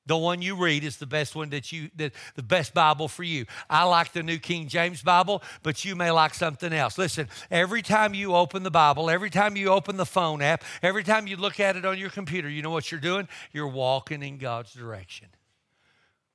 The 0.07 0.17
one 0.17 0.43
you 0.43 0.57
read 0.57 0.83
is 0.83 0.97
the 0.97 1.07
best 1.07 1.37
one 1.37 1.51
that 1.51 1.71
you, 1.71 1.89
the, 1.95 2.11
the 2.35 2.43
best 2.43 2.75
Bible 2.75 3.07
for 3.07 3.23
you. 3.23 3.47
I 3.71 3.85
like 3.85 4.13
the 4.13 4.23
New 4.23 4.39
King 4.39 4.67
James 4.67 5.01
Bible, 5.01 5.43
but 5.63 5.85
you 5.85 5.95
may 5.95 6.11
like 6.11 6.35
something 6.35 6.73
else. 6.73 6.99
Listen, 6.99 7.29
every 7.51 7.83
time 7.83 8.13
you 8.13 8.35
open 8.35 8.65
the 8.65 8.71
Bible, 8.71 9.11
every 9.11 9.31
time 9.31 9.57
you 9.57 9.69
open 9.69 9.97
the 9.97 10.07
phone 10.07 10.43
app, 10.43 10.65
every 10.83 11.05
time 11.05 11.29
you 11.29 11.37
look 11.37 11.61
at 11.61 11.77
it 11.77 11.85
on 11.85 11.99
your 11.99 12.11
computer, 12.11 12.49
you 12.49 12.63
know 12.63 12.71
what 12.71 12.91
you're 12.91 13.01
doing? 13.01 13.29
You're 13.53 13.69
walking 13.69 14.23
in 14.23 14.39
God's 14.39 14.73
direction. 14.73 15.29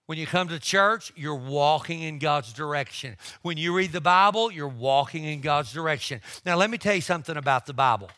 When 0.06 0.18
you 0.18 0.26
come 0.26 0.48
to 0.48 0.60
church, 0.60 1.12
you're 1.18 1.36
walking 1.36 2.02
in 2.02 2.20
God's 2.20 2.54
direction. 2.54 3.18
When 3.42 3.58
you 3.58 3.76
read 3.76 3.92
the 3.92 4.00
Bible, 4.00 4.50
you're 4.50 4.70
walking 4.70 5.26
in 5.26 5.42
God's 5.42 5.74
direction. 5.74 6.22
Now, 6.46 6.56
let 6.56 6.70
me 6.70 6.78
tell 6.78 6.96
you 6.96 7.02
something 7.02 7.36
about 7.36 7.66
the 7.66 7.74
Bible. 7.74 8.10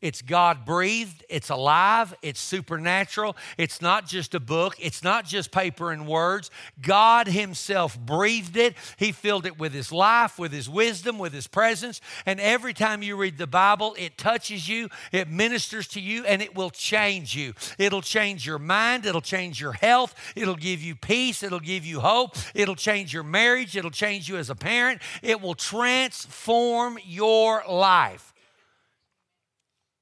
It's 0.00 0.22
God 0.22 0.64
breathed, 0.64 1.24
it's 1.28 1.50
alive, 1.50 2.14
it's 2.22 2.40
supernatural. 2.40 3.36
It's 3.58 3.82
not 3.82 4.06
just 4.06 4.34
a 4.34 4.40
book, 4.40 4.76
it's 4.78 5.02
not 5.02 5.26
just 5.26 5.52
paper 5.52 5.92
and 5.92 6.06
words. 6.06 6.50
God 6.80 7.26
Himself 7.26 7.98
breathed 7.98 8.56
it. 8.56 8.74
He 8.96 9.12
filled 9.12 9.44
it 9.44 9.58
with 9.58 9.74
His 9.74 9.92
life, 9.92 10.38
with 10.38 10.52
His 10.52 10.70
wisdom, 10.70 11.18
with 11.18 11.34
His 11.34 11.46
presence. 11.46 12.00
And 12.24 12.40
every 12.40 12.72
time 12.72 13.02
you 13.02 13.16
read 13.16 13.36
the 13.36 13.46
Bible, 13.46 13.94
it 13.98 14.16
touches 14.16 14.68
you, 14.68 14.88
it 15.12 15.28
ministers 15.28 15.86
to 15.88 16.00
you, 16.00 16.24
and 16.24 16.40
it 16.40 16.54
will 16.54 16.70
change 16.70 17.36
you. 17.36 17.52
It'll 17.78 18.02
change 18.02 18.46
your 18.46 18.58
mind, 18.58 19.04
it'll 19.04 19.20
change 19.20 19.60
your 19.60 19.72
health, 19.72 20.14
it'll 20.34 20.56
give 20.56 20.80
you 20.80 20.94
peace, 20.94 21.42
it'll 21.42 21.60
give 21.60 21.84
you 21.84 22.00
hope, 22.00 22.36
it'll 22.54 22.74
change 22.74 23.12
your 23.12 23.22
marriage, 23.22 23.76
it'll 23.76 23.90
change 23.90 24.28
you 24.30 24.38
as 24.38 24.48
a 24.48 24.54
parent, 24.54 25.02
it 25.22 25.42
will 25.42 25.54
transform 25.54 26.98
your 27.04 27.62
life. 27.68 28.29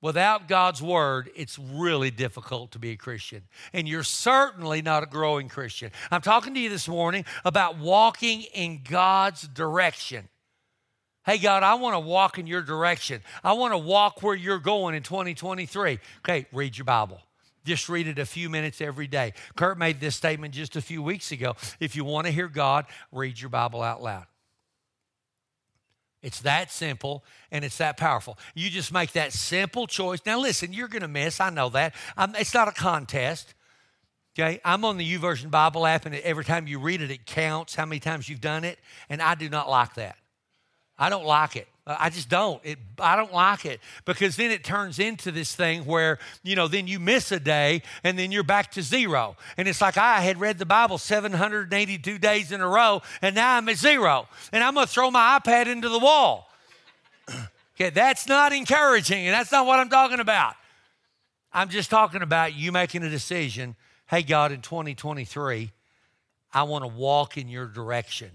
Without 0.00 0.46
God's 0.46 0.80
word, 0.80 1.30
it's 1.34 1.58
really 1.58 2.10
difficult 2.12 2.70
to 2.72 2.78
be 2.78 2.90
a 2.90 2.96
Christian. 2.96 3.42
And 3.72 3.88
you're 3.88 4.04
certainly 4.04 4.80
not 4.80 5.02
a 5.02 5.06
growing 5.06 5.48
Christian. 5.48 5.90
I'm 6.10 6.20
talking 6.20 6.54
to 6.54 6.60
you 6.60 6.68
this 6.68 6.86
morning 6.86 7.24
about 7.44 7.78
walking 7.78 8.42
in 8.54 8.82
God's 8.88 9.48
direction. 9.48 10.28
Hey, 11.26 11.38
God, 11.38 11.64
I 11.64 11.74
want 11.74 11.94
to 11.94 12.00
walk 12.00 12.38
in 12.38 12.46
your 12.46 12.62
direction. 12.62 13.22
I 13.42 13.54
want 13.54 13.72
to 13.74 13.78
walk 13.78 14.22
where 14.22 14.36
you're 14.36 14.60
going 14.60 14.94
in 14.94 15.02
2023. 15.02 15.98
Okay, 16.20 16.46
read 16.52 16.78
your 16.78 16.84
Bible. 16.84 17.20
Just 17.64 17.88
read 17.88 18.06
it 18.06 18.18
a 18.18 18.24
few 18.24 18.48
minutes 18.48 18.80
every 18.80 19.08
day. 19.08 19.34
Kurt 19.56 19.78
made 19.78 20.00
this 20.00 20.14
statement 20.14 20.54
just 20.54 20.76
a 20.76 20.80
few 20.80 21.02
weeks 21.02 21.32
ago. 21.32 21.56
If 21.80 21.96
you 21.96 22.04
want 22.04 22.26
to 22.26 22.32
hear 22.32 22.48
God, 22.48 22.86
read 23.12 23.38
your 23.38 23.50
Bible 23.50 23.82
out 23.82 24.00
loud. 24.00 24.26
It's 26.22 26.40
that 26.40 26.72
simple 26.72 27.24
and 27.50 27.64
it's 27.64 27.78
that 27.78 27.96
powerful. 27.96 28.38
You 28.54 28.70
just 28.70 28.92
make 28.92 29.12
that 29.12 29.32
simple 29.32 29.86
choice. 29.86 30.20
Now, 30.26 30.40
listen, 30.40 30.72
you're 30.72 30.88
going 30.88 31.02
to 31.02 31.08
miss. 31.08 31.40
I 31.40 31.50
know 31.50 31.68
that. 31.70 31.94
Um, 32.16 32.34
it's 32.36 32.54
not 32.54 32.68
a 32.68 32.72
contest. 32.72 33.54
Okay, 34.38 34.60
I'm 34.64 34.84
on 34.84 34.98
the 34.98 35.18
YouVersion 35.18 35.50
Bible 35.50 35.84
app, 35.84 36.06
and 36.06 36.14
every 36.14 36.44
time 36.44 36.68
you 36.68 36.78
read 36.78 37.02
it, 37.02 37.10
it 37.10 37.26
counts 37.26 37.74
how 37.74 37.84
many 37.84 37.98
times 37.98 38.28
you've 38.28 38.40
done 38.40 38.62
it, 38.62 38.78
and 39.08 39.20
I 39.20 39.34
do 39.34 39.48
not 39.48 39.68
like 39.68 39.94
that. 39.94 40.16
I 40.96 41.08
don't 41.08 41.24
like 41.24 41.56
it. 41.56 41.66
Uh, 41.88 41.96
I 41.98 42.10
just 42.10 42.28
don't. 42.28 42.62
It, 42.64 42.78
I 42.98 43.16
don't 43.16 43.32
like 43.32 43.64
it 43.64 43.80
because 44.04 44.36
then 44.36 44.50
it 44.50 44.62
turns 44.62 44.98
into 44.98 45.32
this 45.32 45.54
thing 45.54 45.86
where, 45.86 46.18
you 46.42 46.54
know, 46.54 46.68
then 46.68 46.86
you 46.86 47.00
miss 47.00 47.32
a 47.32 47.40
day 47.40 47.82
and 48.04 48.18
then 48.18 48.30
you're 48.30 48.42
back 48.42 48.70
to 48.72 48.82
zero. 48.82 49.36
And 49.56 49.66
it's 49.66 49.80
like 49.80 49.96
I 49.96 50.20
had 50.20 50.38
read 50.38 50.58
the 50.58 50.66
Bible 50.66 50.98
782 50.98 52.18
days 52.18 52.52
in 52.52 52.60
a 52.60 52.68
row 52.68 53.00
and 53.22 53.34
now 53.34 53.56
I'm 53.56 53.66
at 53.70 53.78
zero. 53.78 54.28
And 54.52 54.62
I'm 54.62 54.74
going 54.74 54.86
to 54.86 54.92
throw 54.92 55.10
my 55.10 55.40
iPad 55.42 55.66
into 55.66 55.88
the 55.88 55.98
wall. 55.98 56.50
okay, 57.74 57.88
that's 57.88 58.28
not 58.28 58.52
encouraging 58.52 59.26
and 59.26 59.32
that's 59.34 59.50
not 59.50 59.66
what 59.66 59.80
I'm 59.80 59.88
talking 59.88 60.20
about. 60.20 60.54
I'm 61.54 61.70
just 61.70 61.88
talking 61.88 62.20
about 62.20 62.54
you 62.54 62.70
making 62.70 63.02
a 63.02 63.08
decision. 63.08 63.74
Hey, 64.06 64.22
God, 64.22 64.52
in 64.52 64.60
2023, 64.60 65.72
I 66.52 66.62
want 66.64 66.84
to 66.84 66.88
walk 66.88 67.38
in 67.38 67.48
your 67.48 67.66
direction. 67.66 68.32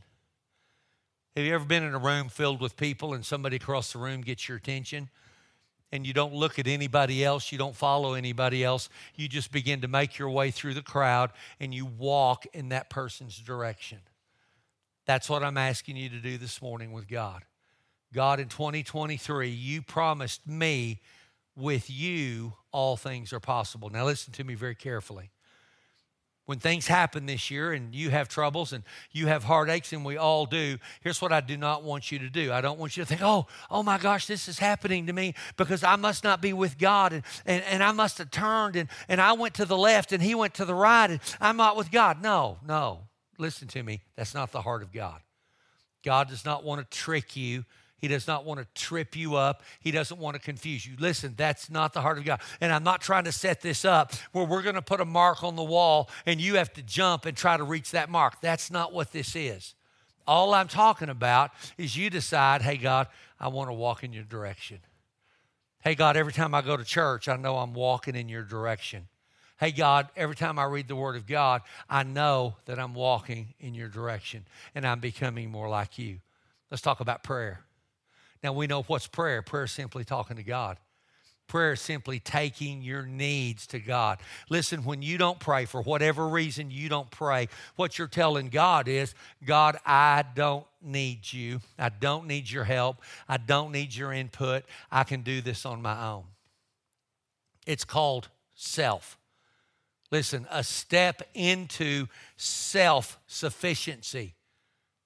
Have 1.35 1.45
you 1.45 1.53
ever 1.55 1.65
been 1.65 1.83
in 1.83 1.93
a 1.93 1.99
room 1.99 2.29
filled 2.29 2.61
with 2.61 2.77
people 2.77 3.13
and 3.13 3.25
somebody 3.25 3.55
across 3.55 3.93
the 3.93 3.99
room 3.99 4.21
gets 4.21 4.47
your 4.47 4.57
attention? 4.57 5.09
and 5.93 6.07
you 6.07 6.13
don't 6.13 6.33
look 6.33 6.57
at 6.57 6.65
anybody 6.65 7.23
else, 7.23 7.51
you 7.51 7.59
don't 7.59 7.75
follow 7.75 8.15
anybody 8.15 8.63
else, 8.63 8.89
you 9.15 9.27
just 9.27 9.51
begin 9.51 9.81
to 9.81 9.87
make 9.87 10.17
your 10.17 10.31
way 10.31 10.49
through 10.49 10.73
the 10.73 10.81
crowd 10.81 11.29
and 11.59 11.71
you 11.71 11.85
walk 11.85 12.47
in 12.51 12.69
that 12.69 12.89
person's 12.89 13.37
direction. 13.37 13.99
That's 15.05 15.29
what 15.29 15.43
I'm 15.43 15.55
asking 15.55 15.97
you 15.97 16.09
to 16.09 16.17
do 16.17 16.39
this 16.39 16.63
morning 16.63 16.93
with 16.93 17.07
God. 17.07 17.43
God, 18.11 18.39
in 18.39 18.47
2023, 18.47 19.49
you 19.49 19.83
promised 19.83 20.47
me 20.47 20.99
with 21.55 21.91
you 21.91 22.53
all 22.71 22.97
things 22.97 23.31
are 23.31 23.39
possible. 23.39 23.91
Now, 23.91 24.05
listen 24.05 24.33
to 24.33 24.43
me 24.43 24.55
very 24.55 24.75
carefully 24.75 25.29
when 26.45 26.59
things 26.59 26.87
happen 26.87 27.25
this 27.25 27.49
year 27.49 27.71
and 27.71 27.95
you 27.95 28.09
have 28.09 28.27
troubles 28.27 28.73
and 28.73 28.83
you 29.11 29.27
have 29.27 29.45
heartaches 29.45 29.93
and 29.93 30.03
we 30.03 30.17
all 30.17 30.45
do 30.45 30.77
here's 31.01 31.21
what 31.21 31.31
i 31.31 31.39
do 31.39 31.55
not 31.55 31.83
want 31.83 32.11
you 32.11 32.19
to 32.19 32.29
do. 32.29 32.51
I 32.51 32.61
don't 32.61 32.79
want 32.79 32.97
you 32.97 33.03
to 33.03 33.07
think 33.07 33.21
oh 33.23 33.47
oh 33.71 33.83
my 33.83 33.97
gosh 33.97 34.25
this 34.25 34.47
is 34.47 34.59
happening 34.59 35.07
to 35.07 35.13
me 35.13 35.33
because 35.57 35.83
i 35.83 35.95
must 35.95 36.23
not 36.23 36.41
be 36.41 36.53
with 36.53 36.77
god 36.77 37.13
and, 37.13 37.23
and, 37.45 37.63
and 37.63 37.83
i 37.83 37.91
must 37.91 38.17
have 38.17 38.31
turned 38.31 38.75
and, 38.75 38.89
and 39.07 39.21
i 39.21 39.33
went 39.33 39.53
to 39.55 39.65
the 39.65 39.77
left 39.77 40.11
and 40.11 40.21
he 40.21 40.35
went 40.35 40.53
to 40.55 40.65
the 40.65 40.75
right 40.75 41.11
and 41.11 41.19
i'm 41.39 41.57
not 41.57 41.77
with 41.77 41.91
god. 41.91 42.21
No 42.21 42.57
no. 42.65 43.07
Listen 43.39 43.67
to 43.69 43.81
me. 43.81 44.01
That's 44.15 44.33
not 44.33 44.51
the 44.51 44.61
heart 44.61 44.83
of 44.83 44.91
god. 44.91 45.21
God 46.03 46.29
does 46.29 46.45
not 46.45 46.63
want 46.63 46.79
to 46.81 46.97
trick 46.97 47.35
you 47.35 47.65
he 48.03 48.09
does 48.09 48.27
not 48.27 48.43
want 48.43 48.59
to 48.59 48.67
trip 48.75 49.15
you 49.15 49.37
up. 49.37 49.63
He 49.79 49.89
doesn't 49.89 50.19
want 50.19 50.35
to 50.35 50.41
confuse 50.41 50.85
you. 50.85 50.97
Listen, 50.99 51.35
that's 51.37 51.69
not 51.69 51.93
the 51.93 52.01
heart 52.01 52.17
of 52.17 52.25
God. 52.25 52.41
And 52.59 52.73
I'm 52.73 52.83
not 52.83 52.99
trying 52.99 53.23
to 53.23 53.31
set 53.31 53.61
this 53.61 53.85
up 53.85 54.11
where 54.33 54.43
we're 54.43 54.61
going 54.61 54.75
to 54.75 54.81
put 54.81 54.99
a 54.99 55.05
mark 55.05 55.41
on 55.41 55.55
the 55.55 55.63
wall 55.63 56.09
and 56.25 56.41
you 56.41 56.55
have 56.55 56.73
to 56.73 56.81
jump 56.81 57.25
and 57.25 57.37
try 57.37 57.55
to 57.55 57.63
reach 57.63 57.91
that 57.91 58.09
mark. 58.09 58.41
That's 58.41 58.69
not 58.69 58.91
what 58.91 59.13
this 59.13 59.37
is. 59.37 59.73
All 60.27 60.53
I'm 60.53 60.67
talking 60.67 61.07
about 61.07 61.51
is 61.77 61.95
you 61.95 62.09
decide, 62.09 62.61
hey, 62.61 62.75
God, 62.75 63.07
I 63.39 63.47
want 63.47 63.69
to 63.69 63.73
walk 63.73 64.03
in 64.03 64.11
your 64.11 64.25
direction. 64.25 64.79
Hey, 65.81 65.95
God, 65.95 66.17
every 66.17 66.33
time 66.33 66.53
I 66.53 66.61
go 66.61 66.75
to 66.75 66.83
church, 66.83 67.29
I 67.29 67.37
know 67.37 67.55
I'm 67.55 67.73
walking 67.73 68.17
in 68.17 68.27
your 68.27 68.43
direction. 68.43 69.07
Hey, 69.61 69.71
God, 69.71 70.09
every 70.17 70.35
time 70.35 70.59
I 70.59 70.65
read 70.65 70.89
the 70.89 70.97
Word 70.97 71.15
of 71.15 71.25
God, 71.25 71.61
I 71.89 72.03
know 72.03 72.57
that 72.65 72.79
I'm 72.79 72.95
walking 72.95 73.53
in 73.61 73.73
your 73.73 73.87
direction 73.87 74.45
and 74.75 74.85
I'm 74.85 74.99
becoming 74.99 75.49
more 75.49 75.69
like 75.69 75.97
you. 75.97 76.19
Let's 76.69 76.81
talk 76.81 76.99
about 76.99 77.23
prayer. 77.23 77.61
Now 78.43 78.53
we 78.53 78.67
know 78.67 78.83
what's 78.83 79.07
prayer. 79.07 79.41
Prayer 79.41 79.63
is 79.63 79.71
simply 79.71 80.03
talking 80.03 80.37
to 80.37 80.43
God. 80.43 80.77
Prayer 81.47 81.73
is 81.73 81.81
simply 81.81 82.19
taking 82.19 82.81
your 82.81 83.05
needs 83.05 83.67
to 83.67 83.79
God. 83.79 84.19
Listen, 84.49 84.83
when 84.83 85.01
you 85.01 85.17
don't 85.17 85.39
pray, 85.39 85.65
for 85.65 85.81
whatever 85.81 86.27
reason 86.27 86.71
you 86.71 86.89
don't 86.89 87.11
pray, 87.11 87.47
what 87.75 87.97
you're 87.97 88.07
telling 88.07 88.47
God 88.47 88.87
is, 88.87 89.13
God, 89.45 89.77
I 89.85 90.23
don't 90.35 90.65
need 90.81 91.31
you. 91.31 91.59
I 91.77 91.89
don't 91.89 92.27
need 92.27 92.49
your 92.49 92.63
help. 92.63 93.01
I 93.27 93.37
don't 93.37 93.71
need 93.71 93.93
your 93.93 94.13
input. 94.13 94.63
I 94.91 95.03
can 95.03 95.21
do 95.21 95.41
this 95.41 95.65
on 95.65 95.81
my 95.81 96.07
own. 96.07 96.23
It's 97.67 97.85
called 97.85 98.29
self. 98.55 99.17
Listen, 100.11 100.47
a 100.49 100.63
step 100.63 101.21
into 101.33 102.07
self 102.37 103.19
sufficiency 103.27 104.35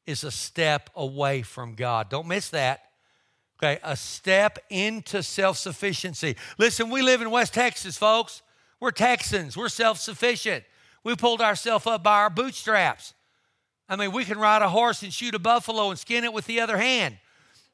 is 0.06 0.24
a 0.24 0.32
step 0.32 0.90
away 0.96 1.42
from 1.42 1.74
God. 1.76 2.10
Don't 2.10 2.28
miss 2.28 2.50
that. 2.50 2.87
Okay, 3.58 3.80
a 3.84 3.96
step 3.96 4.60
into 4.70 5.24
self 5.24 5.58
sufficiency. 5.58 6.36
Listen, 6.60 6.90
we 6.92 7.02
live 7.02 7.22
in 7.22 7.32
West 7.32 7.56
Texas, 7.56 7.98
folks. 7.98 8.44
We're 8.80 8.92
Texans, 8.92 9.58
we're 9.58 9.70
self 9.70 10.00
sufficient. 10.00 10.64
We 11.04 11.16
pulled 11.16 11.42
ourselves 11.42 11.88
up 11.88 12.04
by 12.04 12.20
our 12.20 12.30
bootstraps. 12.30 13.14
I 13.90 13.96
mean, 13.96 14.12
we 14.12 14.26
can 14.26 14.38
ride 14.38 14.62
a 14.62 14.70
horse 14.70 15.02
and 15.02 15.14
shoot 15.14 15.34
a 15.34 15.40
buffalo 15.40 15.90
and 15.90 15.98
skin 15.98 16.24
it 16.24 16.34
with 16.34 16.46
the 16.46 16.60
other 16.60 16.78
hand. 16.78 17.18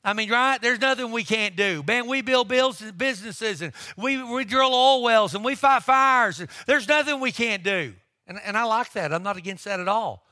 I 0.04 0.13
mean, 0.13 0.30
right? 0.30 0.62
There's 0.62 0.80
nothing 0.80 1.12
we 1.12 1.24
can't 1.24 1.56
do. 1.56 1.84
Man, 1.88 2.08
we 2.08 2.22
build 2.22 2.48
bills 2.48 2.82
and 2.82 2.96
businesses 2.98 3.62
and 3.62 3.74
we, 3.98 4.22
we 4.22 4.43
drill 4.43 4.74
oil 4.74 5.02
wells 5.02 5.34
and 5.34 5.43
we 5.43 5.56
fight 5.56 5.84
fires. 5.84 6.39
And 6.39 6.50
there's 6.67 6.88
nothing 6.88 7.19
we 7.19 7.32
can't 7.32 7.63
do. 7.63 7.93
And, 8.28 8.39
and 8.46 8.58
I 8.58 8.65
like 8.65 8.91
that. 8.93 9.13
I'm 9.13 9.24
not 9.24 9.38
against 9.38 9.65
that 9.65 9.80
at 9.80 9.88
all. 9.88 10.26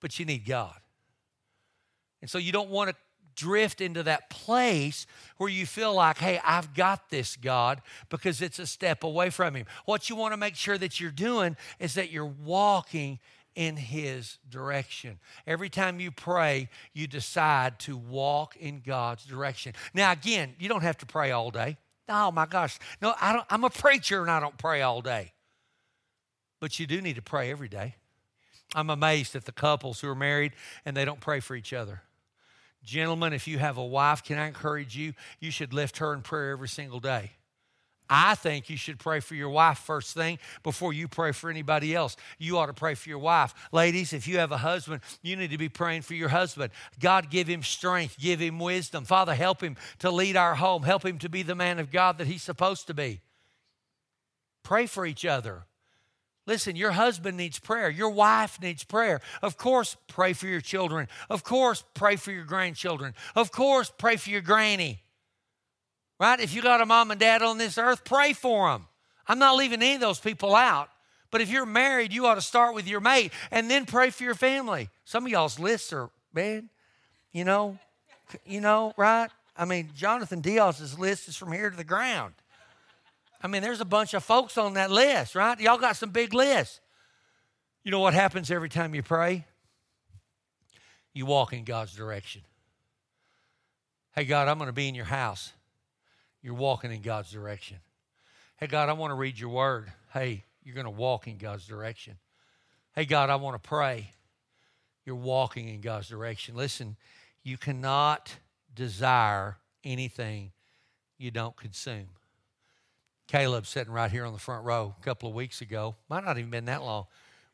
But 0.00 0.18
you 0.18 0.26
need 0.26 0.44
God. 0.44 0.76
And 2.20 2.30
so 2.30 2.38
you 2.38 2.52
don't 2.52 2.70
want 2.70 2.90
to 2.90 2.96
drift 3.34 3.80
into 3.80 4.02
that 4.04 4.30
place 4.30 5.06
where 5.36 5.48
you 5.48 5.66
feel 5.66 5.94
like, 5.94 6.18
hey, 6.18 6.40
I've 6.44 6.74
got 6.74 7.10
this, 7.10 7.36
God, 7.36 7.82
because 8.08 8.40
it's 8.42 8.58
a 8.58 8.66
step 8.66 9.04
away 9.04 9.30
from 9.30 9.54
Him. 9.54 9.66
What 9.84 10.08
you 10.08 10.16
want 10.16 10.32
to 10.32 10.36
make 10.36 10.56
sure 10.56 10.78
that 10.78 11.00
you're 11.00 11.10
doing 11.10 11.56
is 11.78 11.94
that 11.94 12.10
you're 12.10 12.24
walking 12.24 13.18
in 13.54 13.76
His 13.76 14.38
direction. 14.48 15.18
Every 15.46 15.68
time 15.68 16.00
you 16.00 16.10
pray, 16.10 16.68
you 16.92 17.06
decide 17.06 17.78
to 17.80 17.96
walk 17.96 18.56
in 18.56 18.80
God's 18.80 19.24
direction. 19.24 19.74
Now, 19.94 20.12
again, 20.12 20.54
you 20.58 20.68
don't 20.68 20.82
have 20.82 20.98
to 20.98 21.06
pray 21.06 21.30
all 21.30 21.50
day. 21.50 21.76
Oh 22.08 22.30
my 22.30 22.46
gosh. 22.46 22.78
No, 23.00 23.14
I 23.20 23.32
don't, 23.32 23.46
I'm 23.50 23.64
a 23.64 23.70
preacher 23.70 24.22
and 24.22 24.30
I 24.30 24.40
don't 24.40 24.58
pray 24.58 24.82
all 24.82 25.00
day. 25.00 25.32
But 26.60 26.78
you 26.78 26.86
do 26.86 27.00
need 27.00 27.16
to 27.16 27.22
pray 27.22 27.50
every 27.50 27.68
day. 27.68 27.96
I'm 28.74 28.90
amazed 28.90 29.36
at 29.36 29.44
the 29.44 29.52
couples 29.52 30.00
who 30.00 30.08
are 30.08 30.14
married 30.14 30.52
and 30.84 30.96
they 30.96 31.04
don't 31.04 31.20
pray 31.20 31.40
for 31.40 31.54
each 31.54 31.72
other. 31.72 32.02
Gentlemen, 32.84 33.32
if 33.32 33.46
you 33.46 33.58
have 33.58 33.78
a 33.78 33.84
wife, 33.84 34.24
can 34.24 34.38
I 34.38 34.46
encourage 34.46 34.96
you? 34.96 35.12
You 35.40 35.50
should 35.50 35.72
lift 35.72 35.98
her 35.98 36.12
in 36.12 36.22
prayer 36.22 36.50
every 36.50 36.68
single 36.68 37.00
day. 37.00 37.32
I 38.14 38.34
think 38.34 38.68
you 38.68 38.76
should 38.76 38.98
pray 38.98 39.20
for 39.20 39.34
your 39.34 39.48
wife 39.48 39.78
first 39.78 40.12
thing 40.12 40.38
before 40.62 40.92
you 40.92 41.08
pray 41.08 41.32
for 41.32 41.48
anybody 41.48 41.94
else. 41.94 42.16
You 42.38 42.58
ought 42.58 42.66
to 42.66 42.74
pray 42.74 42.94
for 42.94 43.08
your 43.08 43.18
wife. 43.18 43.54
Ladies, 43.72 44.12
if 44.12 44.28
you 44.28 44.36
have 44.36 44.52
a 44.52 44.58
husband, 44.58 45.00
you 45.22 45.34
need 45.34 45.50
to 45.50 45.56
be 45.56 45.70
praying 45.70 46.02
for 46.02 46.12
your 46.12 46.28
husband. 46.28 46.72
God, 47.00 47.30
give 47.30 47.48
him 47.48 47.62
strength, 47.62 48.18
give 48.18 48.38
him 48.38 48.58
wisdom. 48.58 49.06
Father, 49.06 49.34
help 49.34 49.62
him 49.62 49.76
to 50.00 50.10
lead 50.10 50.36
our 50.36 50.56
home, 50.56 50.82
help 50.82 51.06
him 51.06 51.18
to 51.20 51.30
be 51.30 51.42
the 51.42 51.54
man 51.54 51.78
of 51.78 51.90
God 51.90 52.18
that 52.18 52.26
he's 52.26 52.42
supposed 52.42 52.86
to 52.88 52.94
be. 52.94 53.22
Pray 54.62 54.84
for 54.84 55.06
each 55.06 55.24
other. 55.24 55.64
Listen, 56.46 56.74
your 56.74 56.90
husband 56.92 57.36
needs 57.36 57.58
prayer. 57.58 57.88
Your 57.88 58.10
wife 58.10 58.60
needs 58.60 58.82
prayer. 58.82 59.20
Of 59.42 59.56
course, 59.56 59.96
pray 60.08 60.32
for 60.32 60.46
your 60.46 60.60
children. 60.60 61.08
Of 61.30 61.44
course, 61.44 61.84
pray 61.94 62.16
for 62.16 62.32
your 62.32 62.44
grandchildren. 62.44 63.14
Of 63.36 63.52
course, 63.52 63.92
pray 63.96 64.16
for 64.16 64.30
your 64.30 64.40
granny. 64.40 65.02
Right? 66.18 66.40
If 66.40 66.54
you 66.54 66.62
got 66.62 66.80
a 66.80 66.86
mom 66.86 67.10
and 67.10 67.20
dad 67.20 67.42
on 67.42 67.58
this 67.58 67.78
earth, 67.78 68.04
pray 68.04 68.32
for 68.32 68.70
them. 68.70 68.86
I'm 69.28 69.38
not 69.38 69.56
leaving 69.56 69.82
any 69.82 69.94
of 69.94 70.00
those 70.00 70.18
people 70.18 70.54
out. 70.54 70.88
But 71.30 71.40
if 71.40 71.50
you're 71.50 71.64
married, 71.64 72.12
you 72.12 72.26
ought 72.26 72.34
to 72.34 72.42
start 72.42 72.74
with 72.74 72.86
your 72.86 73.00
mate 73.00 73.32
and 73.50 73.70
then 73.70 73.86
pray 73.86 74.10
for 74.10 74.22
your 74.22 74.34
family. 74.34 74.90
Some 75.04 75.24
of 75.24 75.30
y'all's 75.30 75.58
lists 75.58 75.92
are, 75.92 76.10
man, 76.34 76.68
you 77.32 77.44
know, 77.44 77.78
you 78.44 78.60
know, 78.60 78.92
right? 78.96 79.30
I 79.56 79.64
mean, 79.64 79.90
Jonathan 79.96 80.40
Diaz's 80.40 80.98
list 80.98 81.28
is 81.28 81.36
from 81.36 81.52
here 81.52 81.70
to 81.70 81.76
the 81.76 81.84
ground. 81.84 82.34
I 83.42 83.48
mean, 83.48 83.62
there's 83.62 83.80
a 83.80 83.86
bunch 83.86 84.14
of 84.14 84.22
folks 84.22 84.56
on 84.56 84.74
that 84.74 84.90
list, 84.90 85.34
right? 85.34 85.58
Y'all 85.58 85.78
got 85.78 85.96
some 85.96 86.10
big 86.10 86.32
lists. 86.32 86.80
You 87.82 87.90
know 87.90 87.98
what 87.98 88.14
happens 88.14 88.50
every 88.50 88.68
time 88.68 88.94
you 88.94 89.02
pray? 89.02 89.44
You 91.12 91.26
walk 91.26 91.52
in 91.52 91.64
God's 91.64 91.94
direction. 91.94 92.42
Hey, 94.14 94.24
God, 94.24 94.46
I'm 94.46 94.58
going 94.58 94.68
to 94.68 94.72
be 94.72 94.88
in 94.88 94.94
your 94.94 95.06
house. 95.06 95.52
You're 96.42 96.54
walking 96.54 96.92
in 96.92 97.02
God's 97.02 97.32
direction. 97.32 97.78
Hey, 98.58 98.66
God, 98.66 98.88
I 98.88 98.92
want 98.92 99.10
to 99.10 99.14
read 99.14 99.38
your 99.38 99.50
word. 99.50 99.90
Hey, 100.12 100.44
you're 100.62 100.74
going 100.74 100.84
to 100.84 100.90
walk 100.90 101.26
in 101.26 101.38
God's 101.38 101.66
direction. 101.66 102.18
Hey, 102.94 103.04
God, 103.06 103.30
I 103.30 103.36
want 103.36 103.60
to 103.60 103.68
pray. 103.68 104.12
You're 105.04 105.16
walking 105.16 105.68
in 105.68 105.80
God's 105.80 106.08
direction. 106.08 106.54
Listen, 106.54 106.96
you 107.42 107.56
cannot 107.56 108.36
desire 108.74 109.56
anything 109.82 110.52
you 111.18 111.30
don't 111.30 111.56
consume. 111.56 112.08
Caleb 113.32 113.66
sitting 113.66 113.94
right 113.94 114.10
here 114.10 114.26
on 114.26 114.34
the 114.34 114.38
front 114.38 114.62
row 114.62 114.94
a 115.00 115.02
couple 115.02 115.26
of 115.26 115.34
weeks 115.34 115.62
ago. 115.62 115.96
Might 116.10 116.22
not 116.22 116.36
even 116.36 116.50
been 116.50 116.66
that 116.66 116.82
long. 116.82 117.06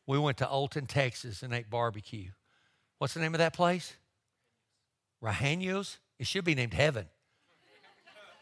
We 0.05 0.19
went 0.19 0.35
to 0.39 0.45
Olton, 0.45 0.89
Texas, 0.89 1.41
and 1.41 1.53
ate 1.53 1.69
barbecue. 1.69 2.31
What's 2.97 3.13
the 3.13 3.21
name 3.21 3.33
of 3.33 3.37
that 3.37 3.53
place? 3.53 3.95
Rahanos. 5.23 5.95
It 6.19 6.27
should 6.27 6.43
be 6.43 6.53
named 6.53 6.73
Heaven. 6.73 7.05